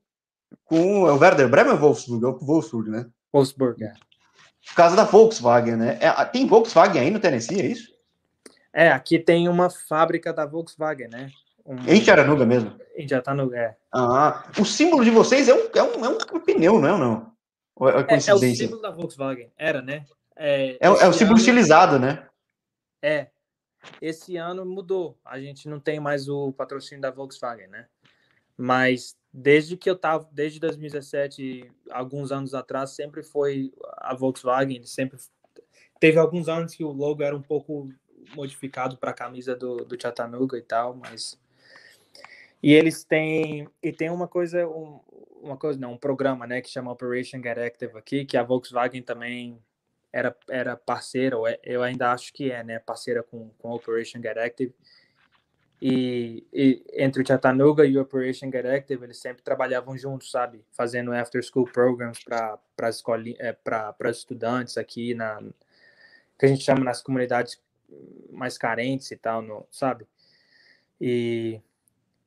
[0.64, 2.24] com o Werder Bremen ou Wolfsburg?
[2.24, 3.06] É o Wolfsburg, né?
[3.32, 3.92] Wolfsburg, é.
[4.66, 5.98] Por causa da Volkswagen, né?
[6.00, 7.92] É, tem Volkswagen aí no Tennessee, é isso?
[8.72, 11.30] É, aqui tem uma fábrica da Volkswagen, né?
[11.64, 11.76] Um...
[11.86, 12.72] Em Charanuga mesmo?
[12.96, 13.76] Em Chattanooga, é.
[13.92, 16.98] Ah, o símbolo de vocês é um, é um, é um pneu, não é ou
[16.98, 17.34] não?
[17.80, 20.04] É, é, é, o símbolo da Volkswagen, era, né?
[20.36, 21.38] É, é, é o símbolo ano...
[21.38, 22.26] estilizado, né?
[23.04, 23.28] É.
[24.00, 25.18] Esse ano mudou.
[25.22, 27.86] A gente não tem mais o patrocínio da Volkswagen, né?
[28.56, 35.18] Mas desde que eu tava, desde 2017, alguns anos atrás, sempre foi a Volkswagen, sempre
[36.00, 37.92] teve alguns anos que o logo era um pouco
[38.34, 41.38] modificado para a camisa do, do Chattanooga e tal, mas
[42.62, 44.98] e eles têm e tem uma coisa um,
[45.42, 49.02] uma coisa não um programa né que chama Operation Get Active aqui que a Volkswagen
[49.02, 49.62] também
[50.14, 54.36] era era parceira é, eu ainda acho que é né parceira com, com Operation Get
[54.38, 54.74] Active
[55.86, 60.64] e, e, entre o Chattanooga e o Operation Get Active, eles sempre trabalhavam juntos, sabe?
[60.72, 62.58] Fazendo after school programs para
[63.38, 65.42] é, para estudantes aqui na
[66.38, 67.60] que a gente chama nas comunidades
[68.32, 70.06] mais carentes e tal, no, sabe?
[70.98, 71.60] E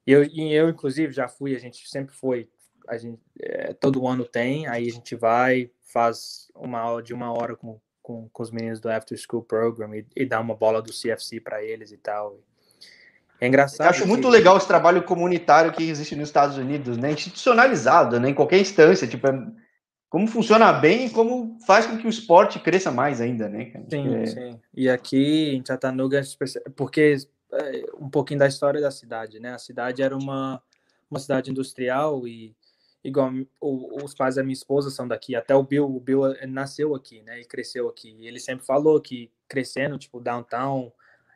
[0.06, 2.47] eu, e eu inclusive já fui, a gente sempre foi,
[2.88, 7.32] a gente é, todo ano tem, aí a gente vai, faz uma aula de uma
[7.32, 10.82] hora com, com, com os meninos do after school program e, e dá uma bola
[10.82, 12.39] do CFC para eles e tal.
[13.39, 13.86] É engraçado.
[13.86, 14.08] Eu acho que...
[14.08, 17.12] muito legal esse trabalho comunitário que existe nos Estados Unidos, né?
[17.12, 18.30] Institucionalizado, né?
[18.30, 19.47] Em qualquer instância, tipo, é...
[20.10, 23.73] como funciona bem e como faz com que o esporte cresça mais ainda, né?
[23.89, 24.26] Sim, é...
[24.26, 24.60] sim.
[24.73, 26.21] E aqui em Chattanooga,
[26.76, 27.15] porque
[27.54, 29.54] é um pouquinho da história da cidade, né?
[29.54, 30.62] A cidade era uma,
[31.10, 32.56] uma cidade industrial e
[33.03, 36.95] igual o, os pais da minha esposa são daqui, até o Bill, o Bill nasceu
[36.95, 37.39] aqui, né?
[37.39, 38.15] E cresceu aqui.
[38.19, 40.91] E ele sempre falou que crescendo, tipo, downtown,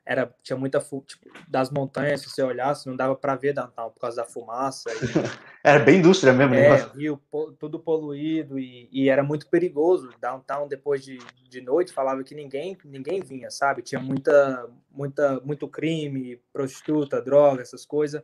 [0.05, 3.99] era tinha muita tipo, das montanhas, se você olhasse, não dava para ver downtown por
[3.99, 4.89] causa da fumaça.
[4.91, 4.95] E,
[5.63, 6.77] era bem indústria mesmo, né?
[6.95, 7.21] Rio
[7.59, 10.09] tudo poluído e, e, era muito perigoso.
[10.19, 13.83] Downtown depois de, de noite falava que ninguém ninguém vinha, sabe?
[13.83, 18.23] Tinha muita muita muito crime, prostituta, droga, essas coisas.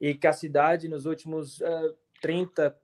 [0.00, 2.76] E que a cidade nos últimos uh, 30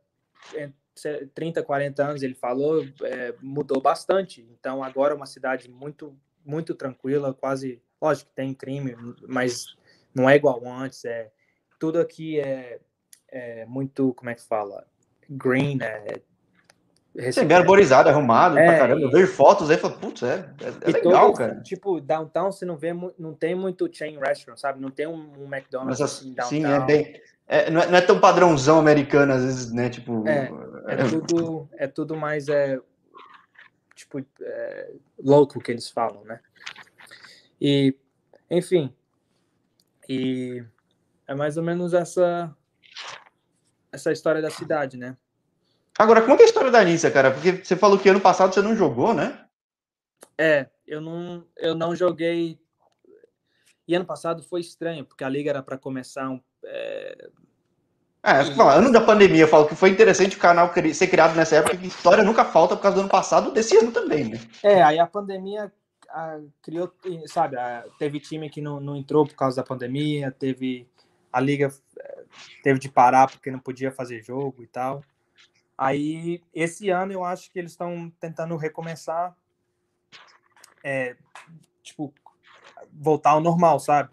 [1.34, 4.46] 30, 40 anos, ele falou, é, mudou bastante.
[4.52, 8.94] Então, agora é uma cidade muito muito tranquila, quase, lógico que tem crime,
[9.26, 9.76] mas
[10.14, 11.30] não é igual antes, é,
[11.78, 12.78] tudo aqui é,
[13.28, 14.86] é muito, como é que fala,
[15.28, 16.20] green, é
[17.30, 19.02] Sim, bem arborizado, arrumado é, pra caramba.
[19.02, 21.60] Eu vejo fotos aí e falo, putz, é, é, é legal, todo, cara.
[21.60, 24.80] Tipo, downtown você não vê, não tem muito chain restaurant, sabe?
[24.80, 26.48] Não tem um, um McDonald's Mas, assim, downtown.
[26.48, 27.22] Sim, é bem.
[27.46, 29.90] É, não, é, não, é, tão padrãozão americano, às vezes, né?
[29.90, 30.26] Tipo.
[30.26, 30.50] É,
[30.86, 32.48] é, é tudo, é tudo mais.
[32.48, 32.80] É,
[33.94, 36.40] tipo, é, louco que eles falam, né?
[37.60, 37.94] E,
[38.50, 38.94] enfim,
[40.08, 40.64] e
[41.26, 42.54] é mais ou menos essa
[43.92, 45.16] essa história da cidade, né?
[45.96, 48.74] Agora, conta a história da Anícia, cara, porque você falou que ano passado você não
[48.74, 49.46] jogou, né?
[50.36, 52.58] É, eu não, eu não joguei.
[53.86, 57.28] E ano passado foi estranho, porque a liga era para começar um, é,
[58.24, 61.08] é, acho que falar, ano da pandemia, eu falo que foi interessante o canal ser
[61.08, 64.24] criado nessa época, que história nunca falta por causa do ano passado, desse ano também,
[64.24, 64.40] né?
[64.62, 65.70] É, aí a pandemia
[66.08, 66.90] a, criou,
[67.26, 70.88] sabe, a, teve time que não, não entrou por causa da pandemia, teve
[71.30, 72.24] a liga é,
[72.62, 75.04] teve de parar porque não podia fazer jogo e tal.
[75.76, 79.36] Aí, esse ano eu acho que eles estão tentando recomeçar,
[80.82, 81.14] é,
[81.82, 82.14] tipo,
[82.90, 84.10] voltar ao normal, sabe?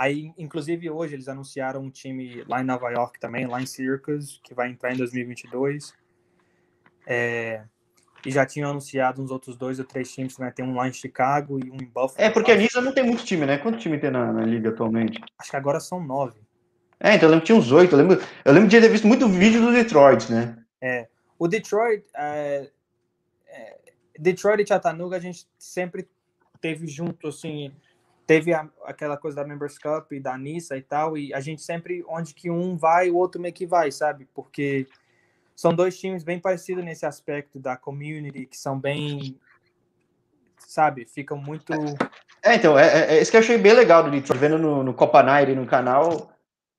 [0.00, 4.40] Aí, inclusive, hoje eles anunciaram um time lá em Nova York também, lá em Syracuse,
[4.42, 5.92] que vai entrar em 2022.
[7.06, 7.64] É,
[8.24, 10.50] e já tinham anunciado uns outros dois ou três times, né?
[10.50, 12.14] Tem um lá em Chicago e um em Buffalo.
[12.16, 13.58] É, porque a Nisa não tem muito time, né?
[13.58, 15.20] Quanto time tem na, na liga atualmente?
[15.38, 16.40] Acho que agora são nove.
[16.98, 17.92] É, então eu lembro que tinha uns oito.
[17.92, 20.56] Eu lembro, eu lembro de ter visto muito vídeo do Detroit, né?
[20.80, 21.08] É.
[21.38, 22.70] O Detroit, é,
[23.48, 23.76] é,
[24.18, 26.08] Detroit e Chattanooga a gente sempre
[26.58, 27.70] teve junto, assim,
[28.30, 31.62] teve a, aquela coisa da Members Cup e da Nissa e tal, e a gente
[31.62, 34.28] sempre, onde que um vai, o outro meio que vai, sabe?
[34.32, 34.86] Porque
[35.56, 39.36] são dois times bem parecidos nesse aspecto da community, que são bem,
[40.58, 41.72] sabe, ficam muito...
[42.40, 44.84] É, então, é, é, é isso que eu achei bem legal do Detroit, vendo no,
[44.84, 46.32] no Copa Night no canal,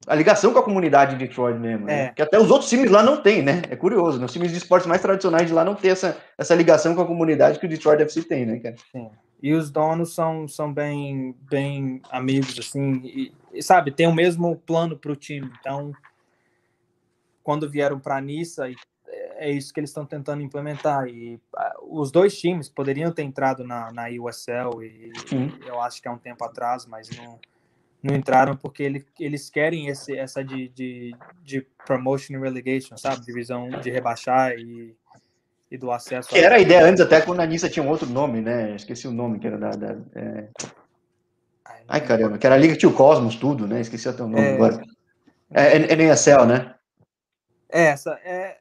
[0.07, 2.05] a ligação com a comunidade de Detroit mesmo, né?
[2.05, 2.09] É.
[2.13, 3.61] Que até os outros times lá não tem, né?
[3.69, 6.95] É curioso, nos times de esportes mais tradicionais de lá não tem essa, essa ligação
[6.95, 8.75] com a comunidade que o Detroit FC tem, né, cara?
[8.89, 9.11] Sim.
[9.41, 14.55] E os donos são, são bem, bem amigos, assim, e, e sabe, tem o mesmo
[14.55, 15.51] plano para o time.
[15.59, 15.91] Então,
[17.43, 18.69] quando vieram para a Nissa,
[19.07, 21.07] é isso que eles estão tentando implementar.
[21.07, 21.41] E
[21.81, 25.11] os dois times poderiam ter entrado na, na USL, e,
[25.65, 27.39] eu acho que há um tempo atrás, mas não
[28.03, 33.23] não entraram porque ele, eles querem esse, essa de, de, de promotion e relegation, sabe?
[33.23, 34.95] Divisão de rebaixar e,
[35.71, 36.29] e do acesso.
[36.29, 36.43] Que a...
[36.43, 38.75] era a ideia antes, até quando a Nissa tinha um outro nome, né?
[38.75, 39.69] Esqueci o nome que era da.
[39.69, 40.49] da é...
[41.65, 43.79] Ai, Ai, caramba, que era a Liga que tinha o Cosmos, tudo, né?
[43.79, 44.53] Esqueci até o nome é...
[44.55, 44.83] agora.
[45.49, 46.75] É, é, é NSL, né?
[47.69, 48.19] É, essa.
[48.23, 48.57] É...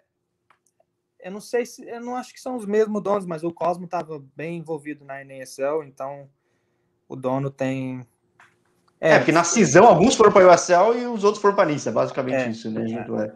[1.19, 1.87] Eu não sei se.
[1.87, 5.21] Eu não acho que são os mesmos donos, mas o Cosmo estava bem envolvido na
[5.21, 6.29] NSL, então
[7.09, 8.07] o dono tem
[9.01, 11.65] é, é, porque na cisão alguns foram para a USL e os outros foram para
[11.65, 12.85] a Nissa, basicamente é, isso, né?
[12.93, 13.33] É.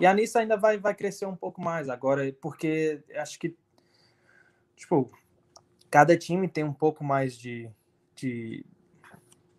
[0.00, 3.56] E a Nissa ainda vai, vai crescer um pouco mais agora, porque acho que,
[4.76, 5.10] tipo,
[5.90, 7.68] cada time tem um pouco mais de,
[8.14, 8.64] de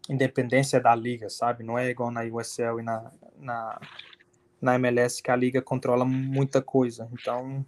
[0.09, 1.63] independência da liga, sabe?
[1.63, 3.81] Não é igual na USL e na, na,
[4.61, 7.09] na MLS que a liga controla muita coisa.
[7.11, 7.65] Então,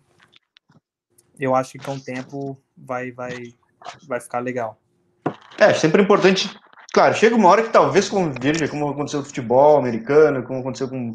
[1.38, 3.54] eu acho que com o tempo vai, vai,
[4.08, 4.80] vai ficar legal.
[5.60, 6.50] É, sempre importante
[6.94, 11.14] Claro, chega uma hora que talvez converja, como aconteceu com futebol americano, como aconteceu com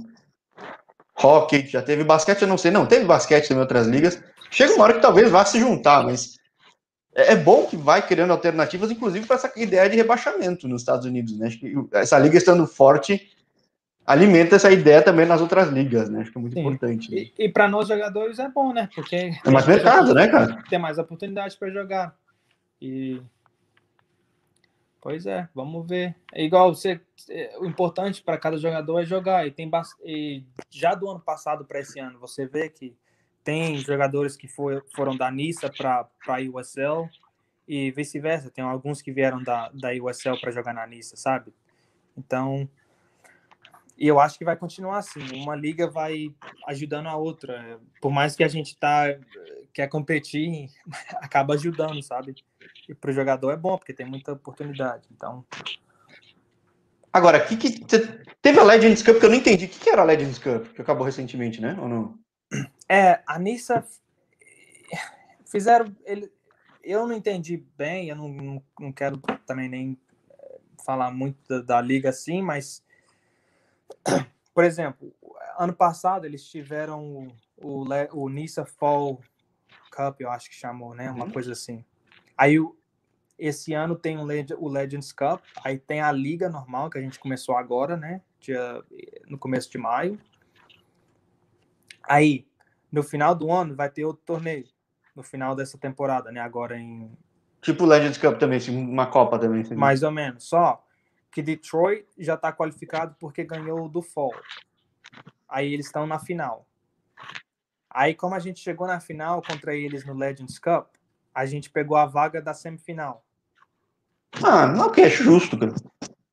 [1.17, 4.23] hockey, já teve basquete, eu não sei, não, teve basquete em outras ligas.
[4.51, 6.37] Chega uma hora que talvez vá se juntar, mas
[7.15, 11.07] é, é bom que vai criando alternativas, inclusive para essa ideia de rebaixamento nos Estados
[11.07, 11.47] Unidos, né?
[11.47, 13.31] Acho que essa liga estando forte
[14.07, 16.21] alimenta essa ideia também nas outras ligas, né?
[16.21, 16.61] Acho que é muito Sim.
[16.61, 17.11] importante.
[17.11, 17.17] Né?
[17.39, 18.89] E, e para nós jogadores é bom, né?
[18.95, 20.63] Porque é mais mercado, né, cara?
[20.71, 22.15] Tem mais oportunidade para jogar.
[22.81, 23.21] E
[25.07, 26.17] Pois é, vamos ver.
[26.35, 29.47] É igual você, é, o importante para cada jogador é jogar.
[29.47, 29.71] E tem
[30.05, 32.93] e já do ano passado para esse ano, você vê que
[33.45, 37.09] tem jogadores que foi, foram da Nissa para a USL
[37.69, 38.51] e vice-versa.
[38.51, 41.55] Tem alguns que vieram da, da USL para jogar na Nissa, sabe?
[42.19, 42.69] Então,
[43.97, 45.21] e eu acho que vai continuar assim.
[45.41, 46.35] Uma liga vai
[46.67, 47.79] ajudando a outra.
[48.01, 49.17] Por mais que a gente tá
[49.73, 50.71] quer competir,
[51.23, 52.35] acaba ajudando, sabe?
[52.89, 55.09] E para o jogador é bom, porque tem muita oportunidade.
[55.13, 55.45] Então.
[57.13, 57.71] Agora, que, que
[58.43, 59.65] teve a Legends Cup que eu não entendi.
[59.65, 60.67] O que, que era a Legends Cup?
[60.75, 61.77] Que acabou recentemente, né?
[61.81, 62.19] Ou não?
[62.89, 63.85] É, a Nissa
[65.47, 65.95] fizeram.
[66.05, 66.31] Ele,
[66.83, 69.99] eu não entendi bem, eu não, não, não quero também nem
[70.31, 72.85] eh, falar muito da, da, liga assim, mas
[74.55, 75.13] por exemplo,
[75.59, 79.21] ano passado eles tiveram o, o, o Nissa Fall
[79.91, 81.11] Cup, eu acho que chamou, né?
[81.11, 81.33] Uma uhum.
[81.33, 81.85] coisa assim.
[82.37, 82.59] Aí
[83.39, 87.57] esse ano tem o Legends Cup, aí tem a liga normal que a gente começou
[87.57, 88.23] agora, né?
[88.41, 88.83] Dia,
[89.27, 90.21] no começo de maio.
[92.03, 92.47] Aí
[92.91, 94.67] no final do ano vai ter outro torneio
[95.15, 96.41] no final dessa temporada, né?
[96.41, 97.11] Agora em
[97.61, 99.65] tipo o Legends Cup também, uma Copa também.
[99.75, 100.45] Mais ou menos.
[100.45, 100.83] Só
[101.31, 104.35] que Detroit já está qualificado porque ganhou do Fall.
[105.49, 106.67] Aí eles estão na final.
[107.91, 110.96] Aí como a gente chegou na final contra eles no Legends Cup,
[111.37, 113.23] a gente pegou a vaga da semifinal.
[114.43, 115.75] Ah, não que é justo, cara.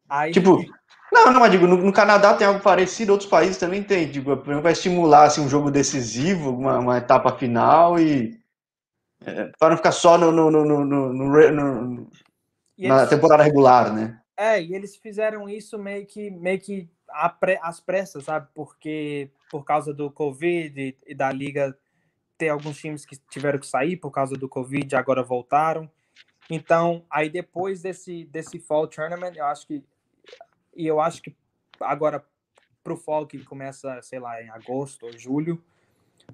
[0.07, 0.63] Aí, tipo,
[1.11, 4.09] não, não, mas digo, no, no, Canadá tem algo parecido, outros países também tem.
[4.09, 8.39] Tipo, vai estimular assim, um jogo decisivo, uma, uma etapa final e.
[9.25, 12.11] É, para não ficar só no, no, no, no
[12.77, 14.21] na eles, temporada regular, né?
[14.37, 16.89] É, e eles fizeram isso meio que, meio que
[17.61, 18.47] às pressas, sabe?
[18.53, 21.77] Porque por causa do Covid e, e da liga
[22.43, 25.89] ter alguns times que tiveram que sair por causa do Covid agora voltaram.
[26.49, 29.81] Então, aí depois desse, desse Fall Tournament, eu acho que.
[30.75, 31.33] E eu acho que
[31.79, 32.23] agora
[32.83, 35.63] pro Fall, que começa, sei lá, em agosto ou julho,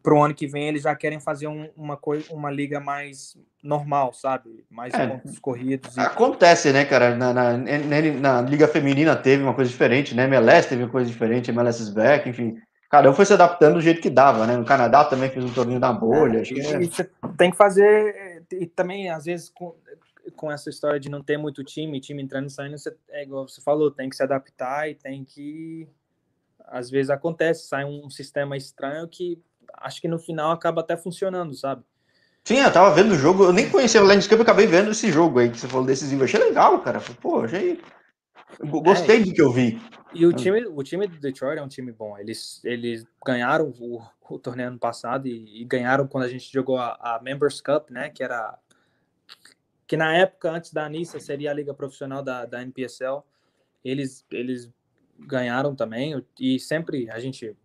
[0.02, 3.38] para o ano que vem eles já querem fazer um, uma coisa, uma liga mais
[3.62, 4.66] normal, sabe?
[4.68, 5.96] Mais é, pontos corridos.
[5.96, 6.00] E...
[6.00, 7.16] Acontece, né, cara?
[7.16, 10.24] Na, na, na, liga feminina teve uma coisa diferente, né?
[10.24, 12.60] MLS teve uma coisa diferente, MLS back, enfim.
[12.90, 14.58] Cada um foi se adaptando do jeito que dava, né?
[14.58, 16.40] No Canadá também fez um torneio da bolha.
[16.40, 16.80] É, acho que é...
[16.80, 19.76] você tem que fazer e também às vezes com,
[20.36, 23.48] com essa história de não ter muito time, time entrando e saindo, você, é igual
[23.48, 25.88] você falou, tem que se adaptar e tem que
[26.66, 29.40] às vezes acontece, sai um sistema estranho que
[29.76, 31.84] acho que no final acaba até funcionando, sabe?
[32.44, 35.12] Sim, eu tava vendo o jogo, eu nem conhecia o Landscape, eu acabei vendo esse
[35.12, 36.24] jogo aí que você falou decisivo.
[36.24, 37.00] Achei legal, cara.
[37.22, 37.80] Pô, achei.
[38.58, 39.80] Eu gostei é, do que eu vi.
[40.14, 42.18] E o time, o time do Detroit é um time bom.
[42.18, 46.78] Eles, eles ganharam o, o torneio ano passado e, e, ganharam quando a gente jogou
[46.78, 48.10] a, a, Members Cup, né?
[48.10, 48.58] Que era.
[49.86, 53.22] Que na época, antes da Anissa, seria a liga profissional da, da NPSL.
[53.84, 54.70] Eles, eles
[55.20, 56.24] ganharam também.
[56.40, 57.56] E sempre a gente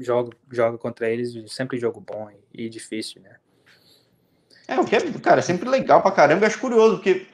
[0.00, 3.36] joga, joga contra eles, sempre jogo bom e, e difícil, né?
[4.68, 6.44] É, o que é, cara, é sempre legal pra caramba.
[6.44, 7.26] Eu acho curioso, porque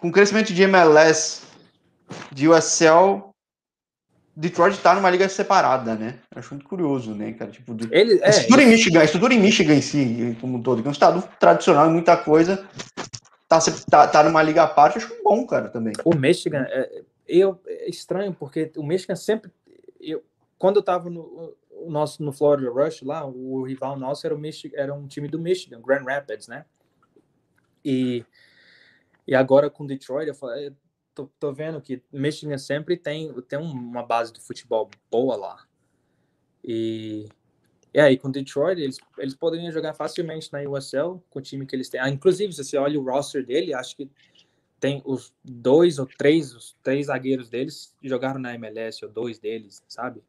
[0.00, 1.42] com o crescimento de MLS,
[2.32, 3.30] de USL,
[4.34, 6.18] Detroit tá numa liga separada, né?
[6.34, 7.50] Acho muito curioso, né, cara?
[7.50, 7.86] Tipo, de...
[7.92, 8.70] ele, é, estrutura, ele...
[8.70, 11.88] em Michigan, estrutura em Michigan em si, como um todo, que é um estado tradicional
[11.88, 12.66] em muita coisa,
[13.46, 13.58] tá,
[13.90, 15.92] tá, tá numa liga à parte, acho bom, cara, também.
[16.04, 19.50] O Michigan, é, eu, é estranho, porque o Michigan sempre.
[20.00, 20.24] Eu,
[20.58, 21.54] quando eu tava no,
[21.86, 25.38] nosso, no Florida Rush lá, o rival nosso era, o Michigan, era um time do
[25.38, 26.64] Michigan, Grand Rapids, né?
[27.84, 28.24] E,
[29.30, 30.72] e agora com Detroit, eu falei,
[31.14, 35.66] tô, tô vendo que Michigan sempre tem, tem uma base de futebol boa lá.
[36.64, 37.28] E,
[37.94, 41.76] e aí, com Detroit, eles, eles poderiam jogar facilmente na USL com o time que
[41.76, 42.00] eles têm.
[42.00, 44.10] Ah, inclusive, se você olha o roster dele, acho que
[44.80, 49.80] tem os dois ou três, os três zagueiros deles jogaram na MLS, ou dois deles,
[49.86, 50.24] sabe?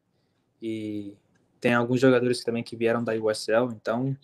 [0.62, 1.18] E
[1.60, 4.16] tem alguns jogadores também que vieram da USL, então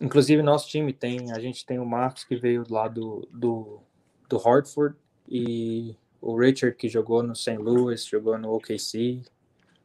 [0.00, 3.80] inclusive nosso time tem, a gente tem o Marcos que veio lá do, do,
[4.28, 4.96] do Hartford
[5.28, 7.56] e o Richard que jogou no St.
[7.58, 9.22] Louis, jogou no OKC,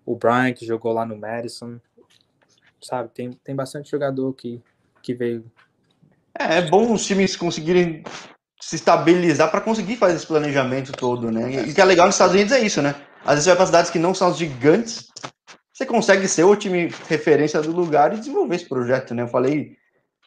[0.05, 1.80] o Brian que jogou lá no Madison,
[2.82, 3.10] sabe?
[3.14, 4.62] Tem, tem bastante jogador que,
[5.01, 5.45] que veio.
[6.38, 8.03] É, é bom os times conseguirem
[8.60, 11.68] se estabilizar para conseguir fazer esse planejamento todo, né?
[11.68, 12.95] E o que é legal nos Estados Unidos é isso, né?
[13.24, 15.07] Às vezes você vai para cidades que não são as gigantes,
[15.74, 19.24] você consegue ser o time referência do lugar e desenvolver esse projeto, né?
[19.24, 19.78] Eu falei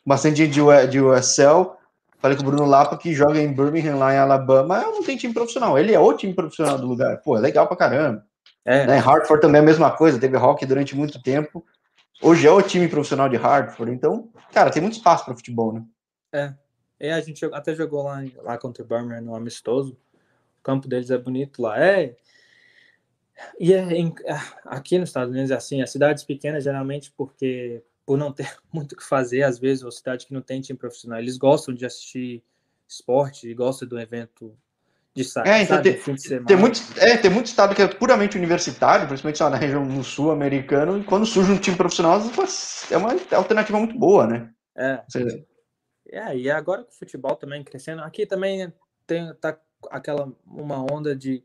[0.05, 1.77] bastante de, de USL,
[2.19, 5.35] falei com o Bruno Lapa que joga em Birmingham, lá em Alabama, não tem time
[5.35, 7.21] profissional, ele é o time profissional do lugar.
[7.23, 8.25] Pô, é legal pra caramba.
[8.65, 8.87] É.
[8.87, 8.99] Né?
[8.99, 11.65] Hartford também é a mesma coisa, teve hockey durante muito tempo.
[12.21, 15.85] Hoje é o time profissional de Hartford, então, cara, tem muito espaço para futebol, né?
[16.33, 16.55] É.
[17.01, 19.99] E a gente até jogou lá, lá contra o Birmingham no amistoso.
[20.61, 21.77] O campo deles é bonito lá.
[21.83, 22.15] É,
[23.59, 24.15] e é, em,
[24.65, 27.83] aqui nos Estados Unidos é assim, as cidades pequenas geralmente porque
[28.13, 30.79] por não ter muito o que fazer, às vezes, ou cidade que não tem time
[30.79, 32.45] profissional, eles gostam de assistir
[32.87, 34.55] esporte e gostam do evento
[35.15, 36.47] de sair, é, então tem, fim de semana.
[36.47, 40.05] Tem muito, é, tem muito estado que é puramente universitário, principalmente lá na região no
[40.05, 42.21] sul americano, e quando surge um time profissional,
[42.91, 44.51] é uma alternativa muito boa, né?
[44.77, 45.03] É.
[46.11, 48.71] É, e agora com o futebol também crescendo, aqui também
[49.07, 49.59] tem tá
[49.91, 51.43] aquela uma onda de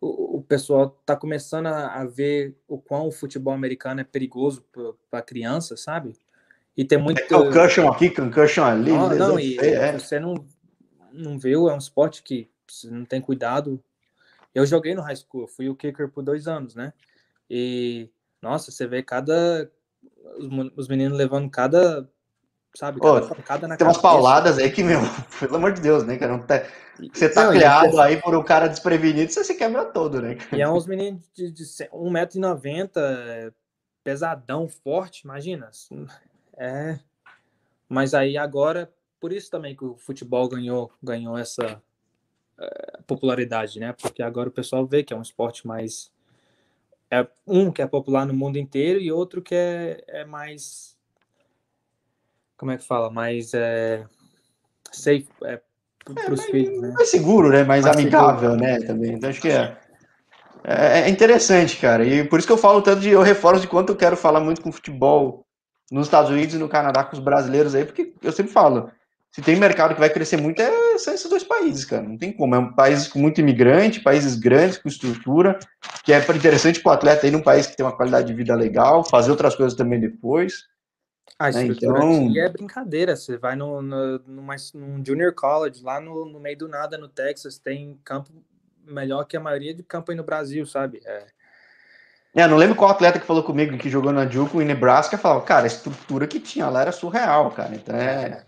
[0.00, 4.64] o, o pessoal está começando a, a, ver o quão o futebol americano é perigoso
[5.10, 6.16] para criança, sabe?
[6.76, 7.20] E tem muito.
[7.20, 8.90] É concussion aqui, concussion ali.
[8.90, 9.92] Não, não e é.
[9.92, 10.34] você não,
[11.12, 13.82] não viu, é um esporte que você não tem cuidado.
[14.54, 16.92] Eu joguei no high school, fui o kicker por dois anos, né?
[17.48, 18.08] E,
[18.40, 19.70] nossa, você vê cada.
[20.38, 22.08] Os, os meninos levando cada
[22.74, 23.00] sabe?
[23.00, 25.00] Cada pancada na Tem umas pauladas aí que, meu,
[25.38, 26.38] pelo amor de Deus, né, cara?
[26.40, 26.62] Tá,
[27.12, 30.36] você tá não, criado aí por um cara desprevenido, você se quebra todo, né?
[30.52, 33.52] E é uns meninos de, de 1,90m,
[34.04, 35.70] pesadão, forte, imagina.
[36.56, 36.98] É.
[37.88, 41.82] Mas aí agora, por isso também que o futebol ganhou, ganhou essa
[42.58, 43.92] é, popularidade, né?
[43.92, 46.12] Porque agora o pessoal vê que é um esporte mais.
[47.10, 50.96] É um que é popular no mundo inteiro e outro que é, é mais
[52.60, 54.04] como é que fala, mais é,
[54.92, 55.58] safe é,
[56.04, 56.92] para os é, filhos, né?
[56.94, 57.64] Mais seguro, né?
[57.64, 58.60] Mais, mais amigável, seguro.
[58.60, 58.80] né?
[58.80, 59.12] Também.
[59.14, 59.78] Então acho que é,
[60.62, 62.04] é, é interessante, cara.
[62.04, 64.40] E por isso que eu falo tanto de eu reforço de quanto eu quero falar
[64.40, 65.46] muito com futebol
[65.90, 68.90] nos Estados Unidos e no Canadá com os brasileiros aí, porque eu sempre falo,
[69.32, 72.02] se tem mercado que vai crescer muito, é, são esses dois países, cara.
[72.02, 72.54] Não tem como.
[72.54, 75.58] É um país com muito imigrante, países grandes, com estrutura,
[76.04, 78.54] que é interessante para o atleta ir num país que tem uma qualidade de vida
[78.54, 80.68] legal, fazer outras coisas também depois.
[81.38, 82.28] A né, estrutura então...
[82.28, 83.16] aqui é brincadeira.
[83.16, 87.08] Você vai no, no, numa, num junior college, lá no, no meio do nada, no
[87.08, 88.30] Texas, tem campo
[88.84, 91.00] melhor que a maioria de campo aí no Brasil, sabe?
[91.04, 91.26] É,
[92.34, 95.44] É, não lembro qual atleta que falou comigo que jogou na Juco em Nebraska, falava,
[95.44, 97.74] cara, a estrutura que tinha lá era surreal, cara.
[97.74, 98.44] Então é.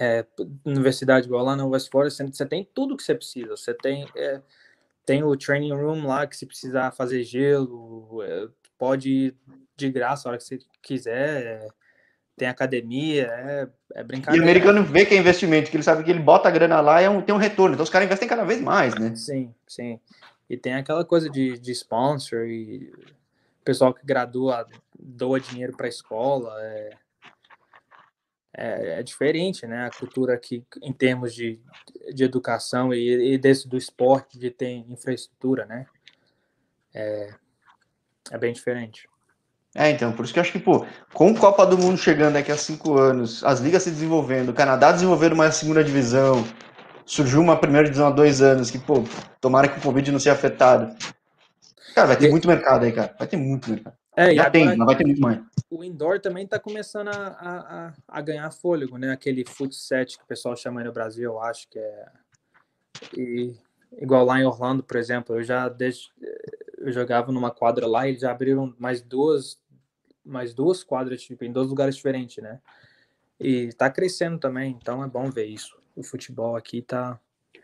[0.00, 0.26] é
[0.64, 3.56] universidade igual lá na West Forest, você tem tudo que você precisa.
[3.56, 4.40] Você tem, é,
[5.04, 8.48] tem o training room lá que se precisar fazer gelo, é,
[8.78, 9.34] pode
[9.76, 11.46] de graça a hora que você quiser.
[11.46, 11.68] É,
[12.36, 14.36] tem academia, é, é brincadeira.
[14.36, 16.80] E o americano vê que é investimento, que ele sabe que ele bota a grana
[16.80, 17.74] lá e é um, tem um retorno.
[17.74, 19.14] Então os caras investem cada vez mais, né?
[19.14, 20.00] Sim, sim.
[20.50, 22.92] E tem aquela coisa de, de sponsor e
[23.60, 24.66] o pessoal que gradua
[24.98, 26.52] doa dinheiro para a escola.
[26.60, 26.90] É,
[28.56, 29.86] é, é, diferente, né?
[29.86, 31.60] A cultura aqui em termos de,
[32.12, 35.86] de educação e, e desse do esporte, de ter infraestrutura, né?
[36.94, 37.34] É,
[38.30, 39.08] é bem diferente.
[39.74, 42.34] É, então, por isso que eu acho que, pô, com o Copa do Mundo chegando
[42.34, 46.44] daqui a cinco anos, as ligas se desenvolvendo, o Canadá desenvolvendo uma segunda divisão,
[47.04, 49.02] surgiu uma primeira divisão há dois anos, que, pô,
[49.40, 50.94] tomara que o Covid não seja afetado.
[51.94, 52.30] Cara, vai ter e...
[52.30, 53.14] muito mercado aí, cara.
[53.18, 53.96] Vai ter muito mercado.
[54.16, 55.40] É, Já tem, mas vai ter muito mais.
[55.68, 59.12] O indoor também tá começando a, a, a ganhar fôlego, né?
[59.12, 62.06] Aquele foot set que o pessoal chama aí no Brasil, eu acho que é.
[63.16, 63.56] E,
[63.98, 66.10] igual lá em Orlando, por exemplo, eu já desde,
[66.78, 69.58] eu jogava numa quadra lá e eles já abriram mais duas
[70.24, 72.58] mais duas quadras tipo, em dois lugares diferentes, né?
[73.38, 77.18] E tá crescendo também, então é bom ver isso o futebol aqui tá.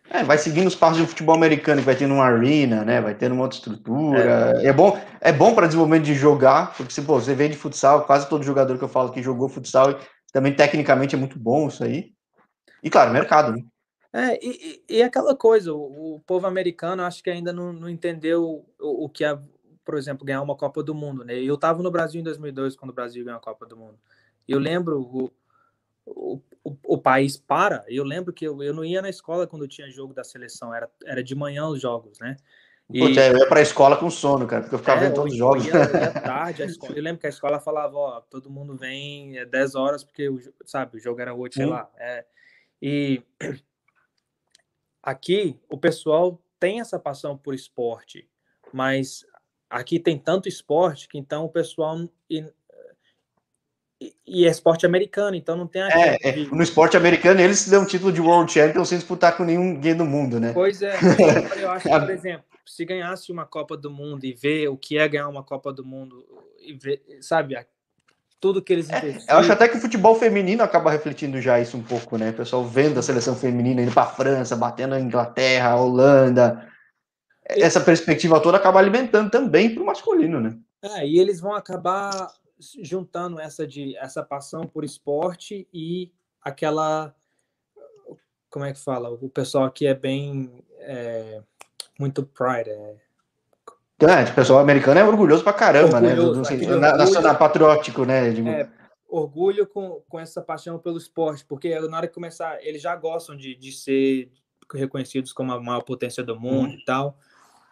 [0.09, 3.01] É, vai seguindo os passos do futebol americano, que vai tendo uma arena, né?
[3.01, 4.61] Vai tendo uma outra estrutura.
[4.61, 7.57] É, é bom, é bom para desenvolvimento de jogar, porque se pô, você vem de
[7.57, 10.01] futsal, quase todo jogador que eu falo que jogou futsal,
[10.33, 12.13] também tecnicamente é muito bom isso aí.
[12.83, 13.63] E claro, mercado, né?
[14.13, 18.65] É, e, e, aquela coisa, o, o, povo americano acho que ainda não, não entendeu
[18.81, 19.39] o, o, que é,
[19.85, 21.35] por exemplo, ganhar uma Copa do Mundo, né?
[21.39, 23.99] Eu estava no Brasil em 2002, quando o Brasil ganhou a Copa do Mundo.
[24.47, 25.33] Eu lembro o,
[26.07, 27.85] o, o, o, país para.
[27.89, 30.91] Eu lembro que eu, eu não ia na escola quando tinha jogo da seleção, era,
[31.05, 32.37] era de manhã os jogos, né?
[32.93, 32.99] E...
[32.99, 35.39] Putz, eu ia pra escola com sono, cara, porque eu ficava é, vendo todos os
[35.39, 35.67] jogos.
[35.67, 38.77] Eu ia, eu ia tarde, escola, eu lembro que a escola falava, ó, todo mundo
[38.77, 40.29] vem é 10 horas, porque,
[40.65, 41.89] sabe, o jogo era 8, sei lá.
[41.97, 42.25] É,
[42.83, 43.23] e
[45.01, 48.29] aqui, o pessoal tem essa paixão por esporte,
[48.73, 49.25] mas
[49.71, 51.97] aqui tem tanto esporte que então o pessoal
[52.29, 52.45] e,
[54.47, 58.13] é esporte americano, então não tem a é, é, no esporte americano eles dão título
[58.13, 60.53] de World Champion sem disputar com nenhum ninguém do mundo, né?
[60.53, 60.97] Pois é,
[61.61, 64.97] eu acho que, por exemplo, se ganhasse uma Copa do Mundo e ver o que
[64.97, 66.25] é ganhar uma Copa do Mundo
[66.61, 67.57] e ver, sabe,
[68.41, 71.77] tudo que eles é, Eu acho até que o futebol feminino acaba refletindo já isso
[71.77, 72.31] um pouco, né?
[72.31, 76.70] O pessoal vendo a seleção feminina indo para a França, batendo na Inglaterra, Holanda.
[77.59, 80.59] Essa perspectiva toda acaba alimentando também para o masculino, né?
[80.83, 82.33] É, e eles vão acabar
[82.83, 87.15] juntando essa de essa paixão por esporte e aquela
[88.51, 91.41] como é que fala o pessoal aqui é bem é,
[91.99, 92.97] muito pride é...
[94.03, 96.13] É, o pessoal americano é orgulhoso pra caramba, né?
[96.19, 96.67] orgulhoso, né?
[96.67, 98.31] Do, na, nacional patriótico, né?
[98.31, 98.49] De...
[98.49, 98.67] É,
[99.07, 103.37] orgulho com, com essa paixão pelo esporte, porque na hora que começar, eles já gostam
[103.37, 104.31] de, de ser
[104.73, 106.79] reconhecidos como a maior potência do mundo hum.
[106.81, 107.19] e tal.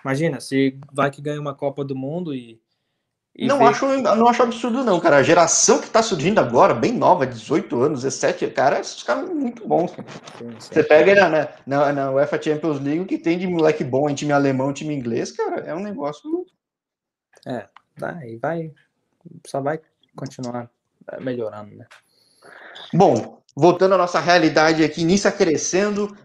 [0.05, 2.61] Imagina, se vai que ganha uma Copa do Mundo e
[3.47, 5.19] não acho, não acho absurdo, não, cara.
[5.19, 9.67] A geração que tá surgindo agora, bem nova, 18 anos, 17, cara, esses caras muito
[9.67, 9.93] bons.
[9.93, 10.59] Sim, sim.
[10.59, 14.33] Você pega na, na, na, UEFA Champions League, que tem de moleque bom em time
[14.33, 16.45] alemão, time inglês, cara, é um negócio.
[17.47, 18.73] É, vai, vai.
[19.47, 19.81] Só vai
[20.17, 20.69] continuar
[21.21, 21.87] melhorando, né?
[22.93, 26.17] Bom, voltando à nossa realidade aqui, Nissa crescendo,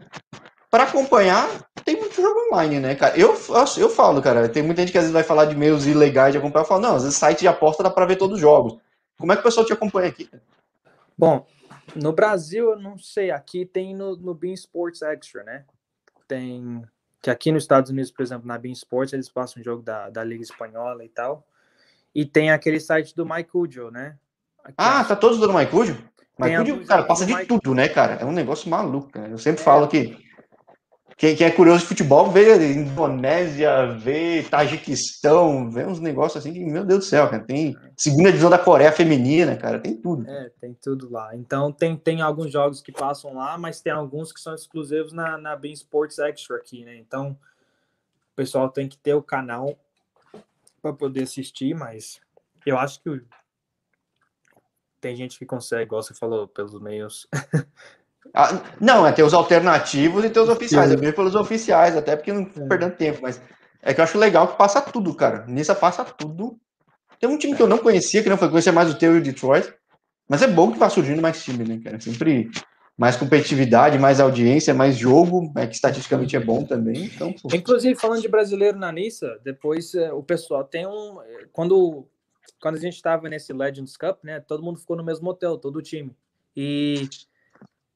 [0.74, 1.48] para acompanhar,
[1.86, 3.16] tem muito jogo online, né, cara?
[3.16, 3.38] Eu,
[3.78, 6.40] eu falo, cara, tem muita gente que às vezes vai falar de meios ilegais de
[6.40, 6.64] acompanhar.
[6.64, 8.80] Eu falo, não, às vezes site de aposta dá para ver todos os jogos.
[9.20, 10.28] Como é que o pessoal te acompanha aqui?
[11.16, 11.46] Bom,
[11.96, 15.64] no Brasil, eu não sei, aqui tem no, no Bean Sports Extra, né?
[16.28, 16.82] Tem.
[17.22, 20.10] Que aqui nos Estados Unidos, por exemplo, na Bean Sports, eles passam um jogo da,
[20.10, 21.46] da Liga Espanhola e tal.
[22.16, 24.18] E tem aquele site do MyCujo, né?
[24.64, 26.04] Aqui, ah, tá todos do MyCujo?
[26.40, 28.16] MyCujo, cara, passa de tudo, né, cara?
[28.16, 29.30] É um negócio maluco, cara.
[29.30, 30.33] Eu sempre é, falo que
[31.18, 36.64] quem, quem, é curioso de futebol vê Indonésia, vê Tajiquistão, vê uns negócios assim que,
[36.64, 40.30] meu Deus do céu, cara, tem segunda divisão da Coreia feminina, cara, tem tudo.
[40.30, 41.36] É, tem tudo lá.
[41.36, 45.38] Então tem, tem alguns jogos que passam lá, mas tem alguns que são exclusivos na,
[45.38, 46.96] na Bean Sports Extra aqui, né?
[46.96, 49.78] Então o pessoal tem que ter o canal
[50.82, 52.20] para poder assistir, mas
[52.66, 53.22] eu acho que
[55.00, 57.28] tem gente que consegue, igual você falou, pelos meios
[58.34, 60.90] Ah, não, é ter os alternativos e ter os oficiais.
[60.90, 60.96] Sim.
[60.96, 62.68] É ver pelos oficiais, até porque não é.
[62.68, 63.40] perdendo tempo, mas
[63.82, 65.46] é que eu acho legal que passa tudo, cara.
[65.48, 66.58] Nissa passa tudo.
[67.20, 69.20] Tem um time que eu não conhecia, que não foi conhecer mais o teu e
[69.20, 69.72] o Detroit.
[70.28, 72.00] Mas é bom que vá surgindo mais time, né, cara?
[72.00, 72.50] Sempre
[72.98, 77.06] mais competitividade, mais audiência, mais jogo, é que estatisticamente é bom também.
[77.06, 77.50] Então, pô.
[77.54, 81.18] Inclusive, falando de brasileiro na Nissa, depois é, o pessoal tem um.
[81.52, 82.08] Quando,
[82.62, 84.40] quando a gente estava nesse Legends Cup, né?
[84.40, 86.16] Todo mundo ficou no mesmo hotel, todo o time.
[86.56, 87.08] E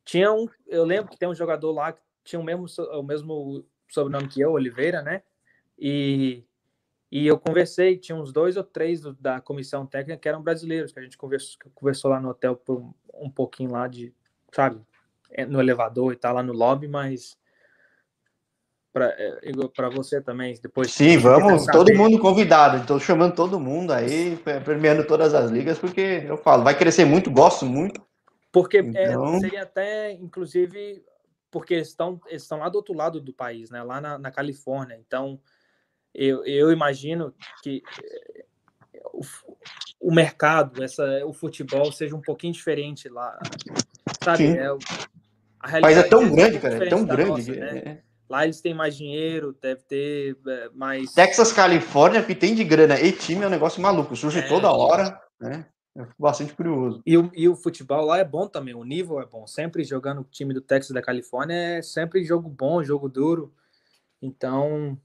[0.08, 0.48] tinha um.
[0.66, 4.40] Eu lembro que tem um jogador lá que tinha o mesmo, o mesmo sobrenome que
[4.40, 5.22] eu, Oliveira, né?
[5.78, 6.46] E,
[7.12, 10.94] e eu conversei, tinha uns dois ou três do, da comissão técnica que eram brasileiros,
[10.94, 14.14] que a gente conversou, conversou lá no hotel por um, um pouquinho lá de,
[14.52, 14.82] sabe,
[15.30, 17.38] é, no elevador e tal, lá no lobby, mas
[18.94, 20.92] para é, você também, depois...
[20.94, 26.24] Sim, vamos, todo mundo convidado, estou chamando todo mundo aí, premiando todas as ligas, porque
[26.26, 28.07] eu falo, vai crescer muito, gosto muito.
[28.58, 29.36] Porque é, então...
[29.36, 31.04] é, seria até, inclusive,
[31.52, 33.84] porque eles estão, eles estão lá do outro lado do país, né?
[33.84, 34.98] Lá na, na Califórnia.
[35.00, 35.40] Então,
[36.12, 37.32] eu, eu imagino
[37.62, 38.46] que eh,
[39.14, 39.22] o,
[40.00, 43.38] o, mercado, essa, o futebol seja um pouquinho diferente lá.
[44.24, 44.48] Sabe?
[44.58, 44.66] É,
[45.60, 47.52] a Mas é tão grande, cara, é tão grande.
[47.52, 47.78] Nossa, né?
[47.86, 48.02] é.
[48.28, 51.14] Lá eles têm mais dinheiro, deve ter é, mais.
[51.14, 54.72] Texas, Califórnia, que tem de grana e time é um negócio maluco, surge é, toda
[54.72, 55.68] hora, né?
[56.18, 57.02] Bastante curioso.
[57.06, 59.48] E o, e o futebol lá é bom também, o nível é bom.
[59.48, 63.54] Sempre jogando o time do Texas da Califórnia é sempre jogo bom, jogo duro.
[64.22, 64.98] Então,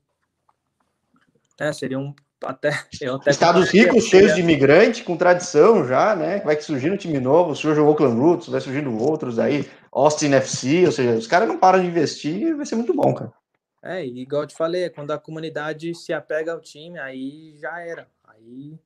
[1.59, 2.15] é, seria um
[2.45, 2.71] até,
[3.15, 6.41] até Estados ricos, cheios de imigrante, com tradição já, né?
[6.41, 10.87] Vai surgindo um time novo, surge o Oakland Roots, vai surgindo outros aí, Austin FC,
[10.87, 13.33] ou seja, os caras não param de investir vai ser muito bom, cara.
[13.83, 17.81] É, e igual eu te falei, quando a comunidade se apega ao time, aí já
[17.81, 18.07] era.
[18.25, 18.79] Aí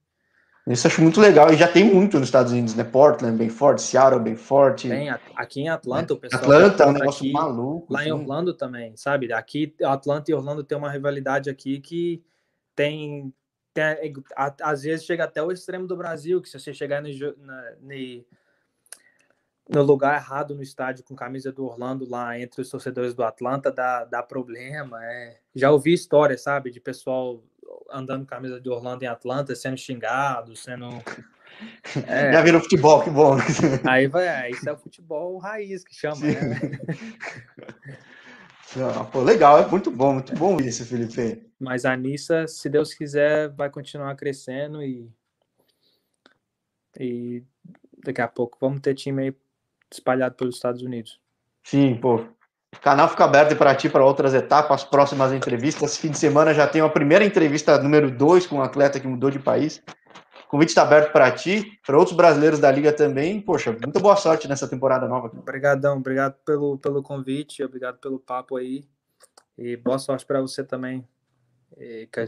[0.73, 2.83] isso eu acho muito legal e já tem muito nos Estados Unidos, né?
[2.83, 4.89] Portland, bem forte, Seattle, bem forte.
[4.89, 6.43] Tem, aqui em Atlanta o pessoal.
[6.43, 7.93] Atlanta é um negócio aqui, maluco.
[7.93, 8.09] Lá sim.
[8.09, 9.33] em Orlando também, sabe?
[9.33, 12.21] Aqui, Atlanta e Orlando tem uma rivalidade aqui que
[12.75, 13.33] tem,
[13.73, 13.85] tem
[14.37, 17.09] às vezes chega até o extremo do Brasil, que se você chegar no,
[17.39, 17.63] na,
[19.69, 23.71] no lugar errado no estádio com camisa do Orlando lá entre os torcedores do Atlanta
[23.71, 24.99] dá, dá problema.
[25.05, 25.39] É.
[25.55, 27.43] Já ouvi histórias, sabe, de pessoal
[27.91, 30.89] andando com camisa de Orlando em Atlanta, sendo xingado, sendo.
[32.07, 32.35] É...
[32.35, 33.39] Já virou futebol, que bom.
[33.89, 36.33] Aí vai, é, isso é o futebol raiz que chama, Sim.
[36.33, 36.61] né?
[38.77, 41.43] Não, pô, legal, é muito bom, muito bom isso, Felipe.
[41.59, 45.11] Mas a Nissa, se Deus quiser, vai continuar crescendo e.
[46.99, 47.43] E
[48.05, 49.35] daqui a pouco vamos ter time aí
[49.91, 51.21] espalhado pelos Estados Unidos.
[51.63, 52.27] Sim, pô,
[52.77, 55.97] o canal fica aberto para ti para outras etapas, próximas entrevistas.
[55.97, 59.31] Fim de semana já tem a primeira entrevista número 2 com um atleta que mudou
[59.31, 59.83] de país.
[60.45, 63.41] O convite está aberto para ti, para outros brasileiros da liga também.
[63.41, 65.27] Poxa, muita boa sorte nessa temporada nova.
[65.37, 68.85] Obrigadão, obrigado pelo, pelo convite, obrigado pelo papo aí.
[69.59, 71.07] E boa sorte para você também.
[71.77, 72.27] E que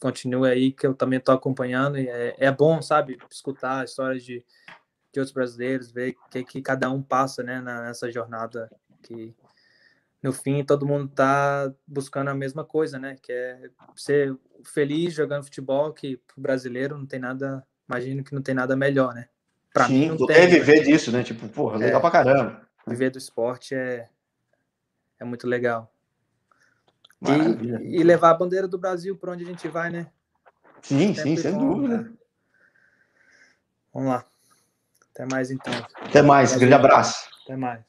[0.00, 1.98] continue aí, que eu também estou acompanhando.
[1.98, 4.42] E é, é bom, sabe, escutar histórias de,
[5.12, 8.70] de outros brasileiros, ver o que, que cada um passa né, nessa jornada
[9.02, 9.34] que
[10.22, 13.16] no fim todo mundo tá buscando a mesma coisa, né?
[13.22, 18.42] Que é ser feliz jogando futebol, que o brasileiro não tem nada, imagino que não
[18.42, 19.28] tem nada melhor, né?
[19.72, 20.36] Pra Sim, mim não tem.
[20.36, 21.22] É viver disso, né?
[21.22, 22.68] Tipo, porra, legal é, pra caramba.
[22.86, 24.08] Viver do esporte é,
[25.20, 25.92] é muito legal.
[27.20, 30.06] E, e, levar a bandeira do Brasil para onde a gente vai, né?
[30.82, 32.02] Sim, sim, sem bom, dúvida.
[32.02, 32.10] Né?
[33.92, 34.24] Vamos lá.
[35.12, 35.72] Até mais então.
[36.00, 37.28] Até mais, grande abraço.
[37.44, 37.80] Até mais.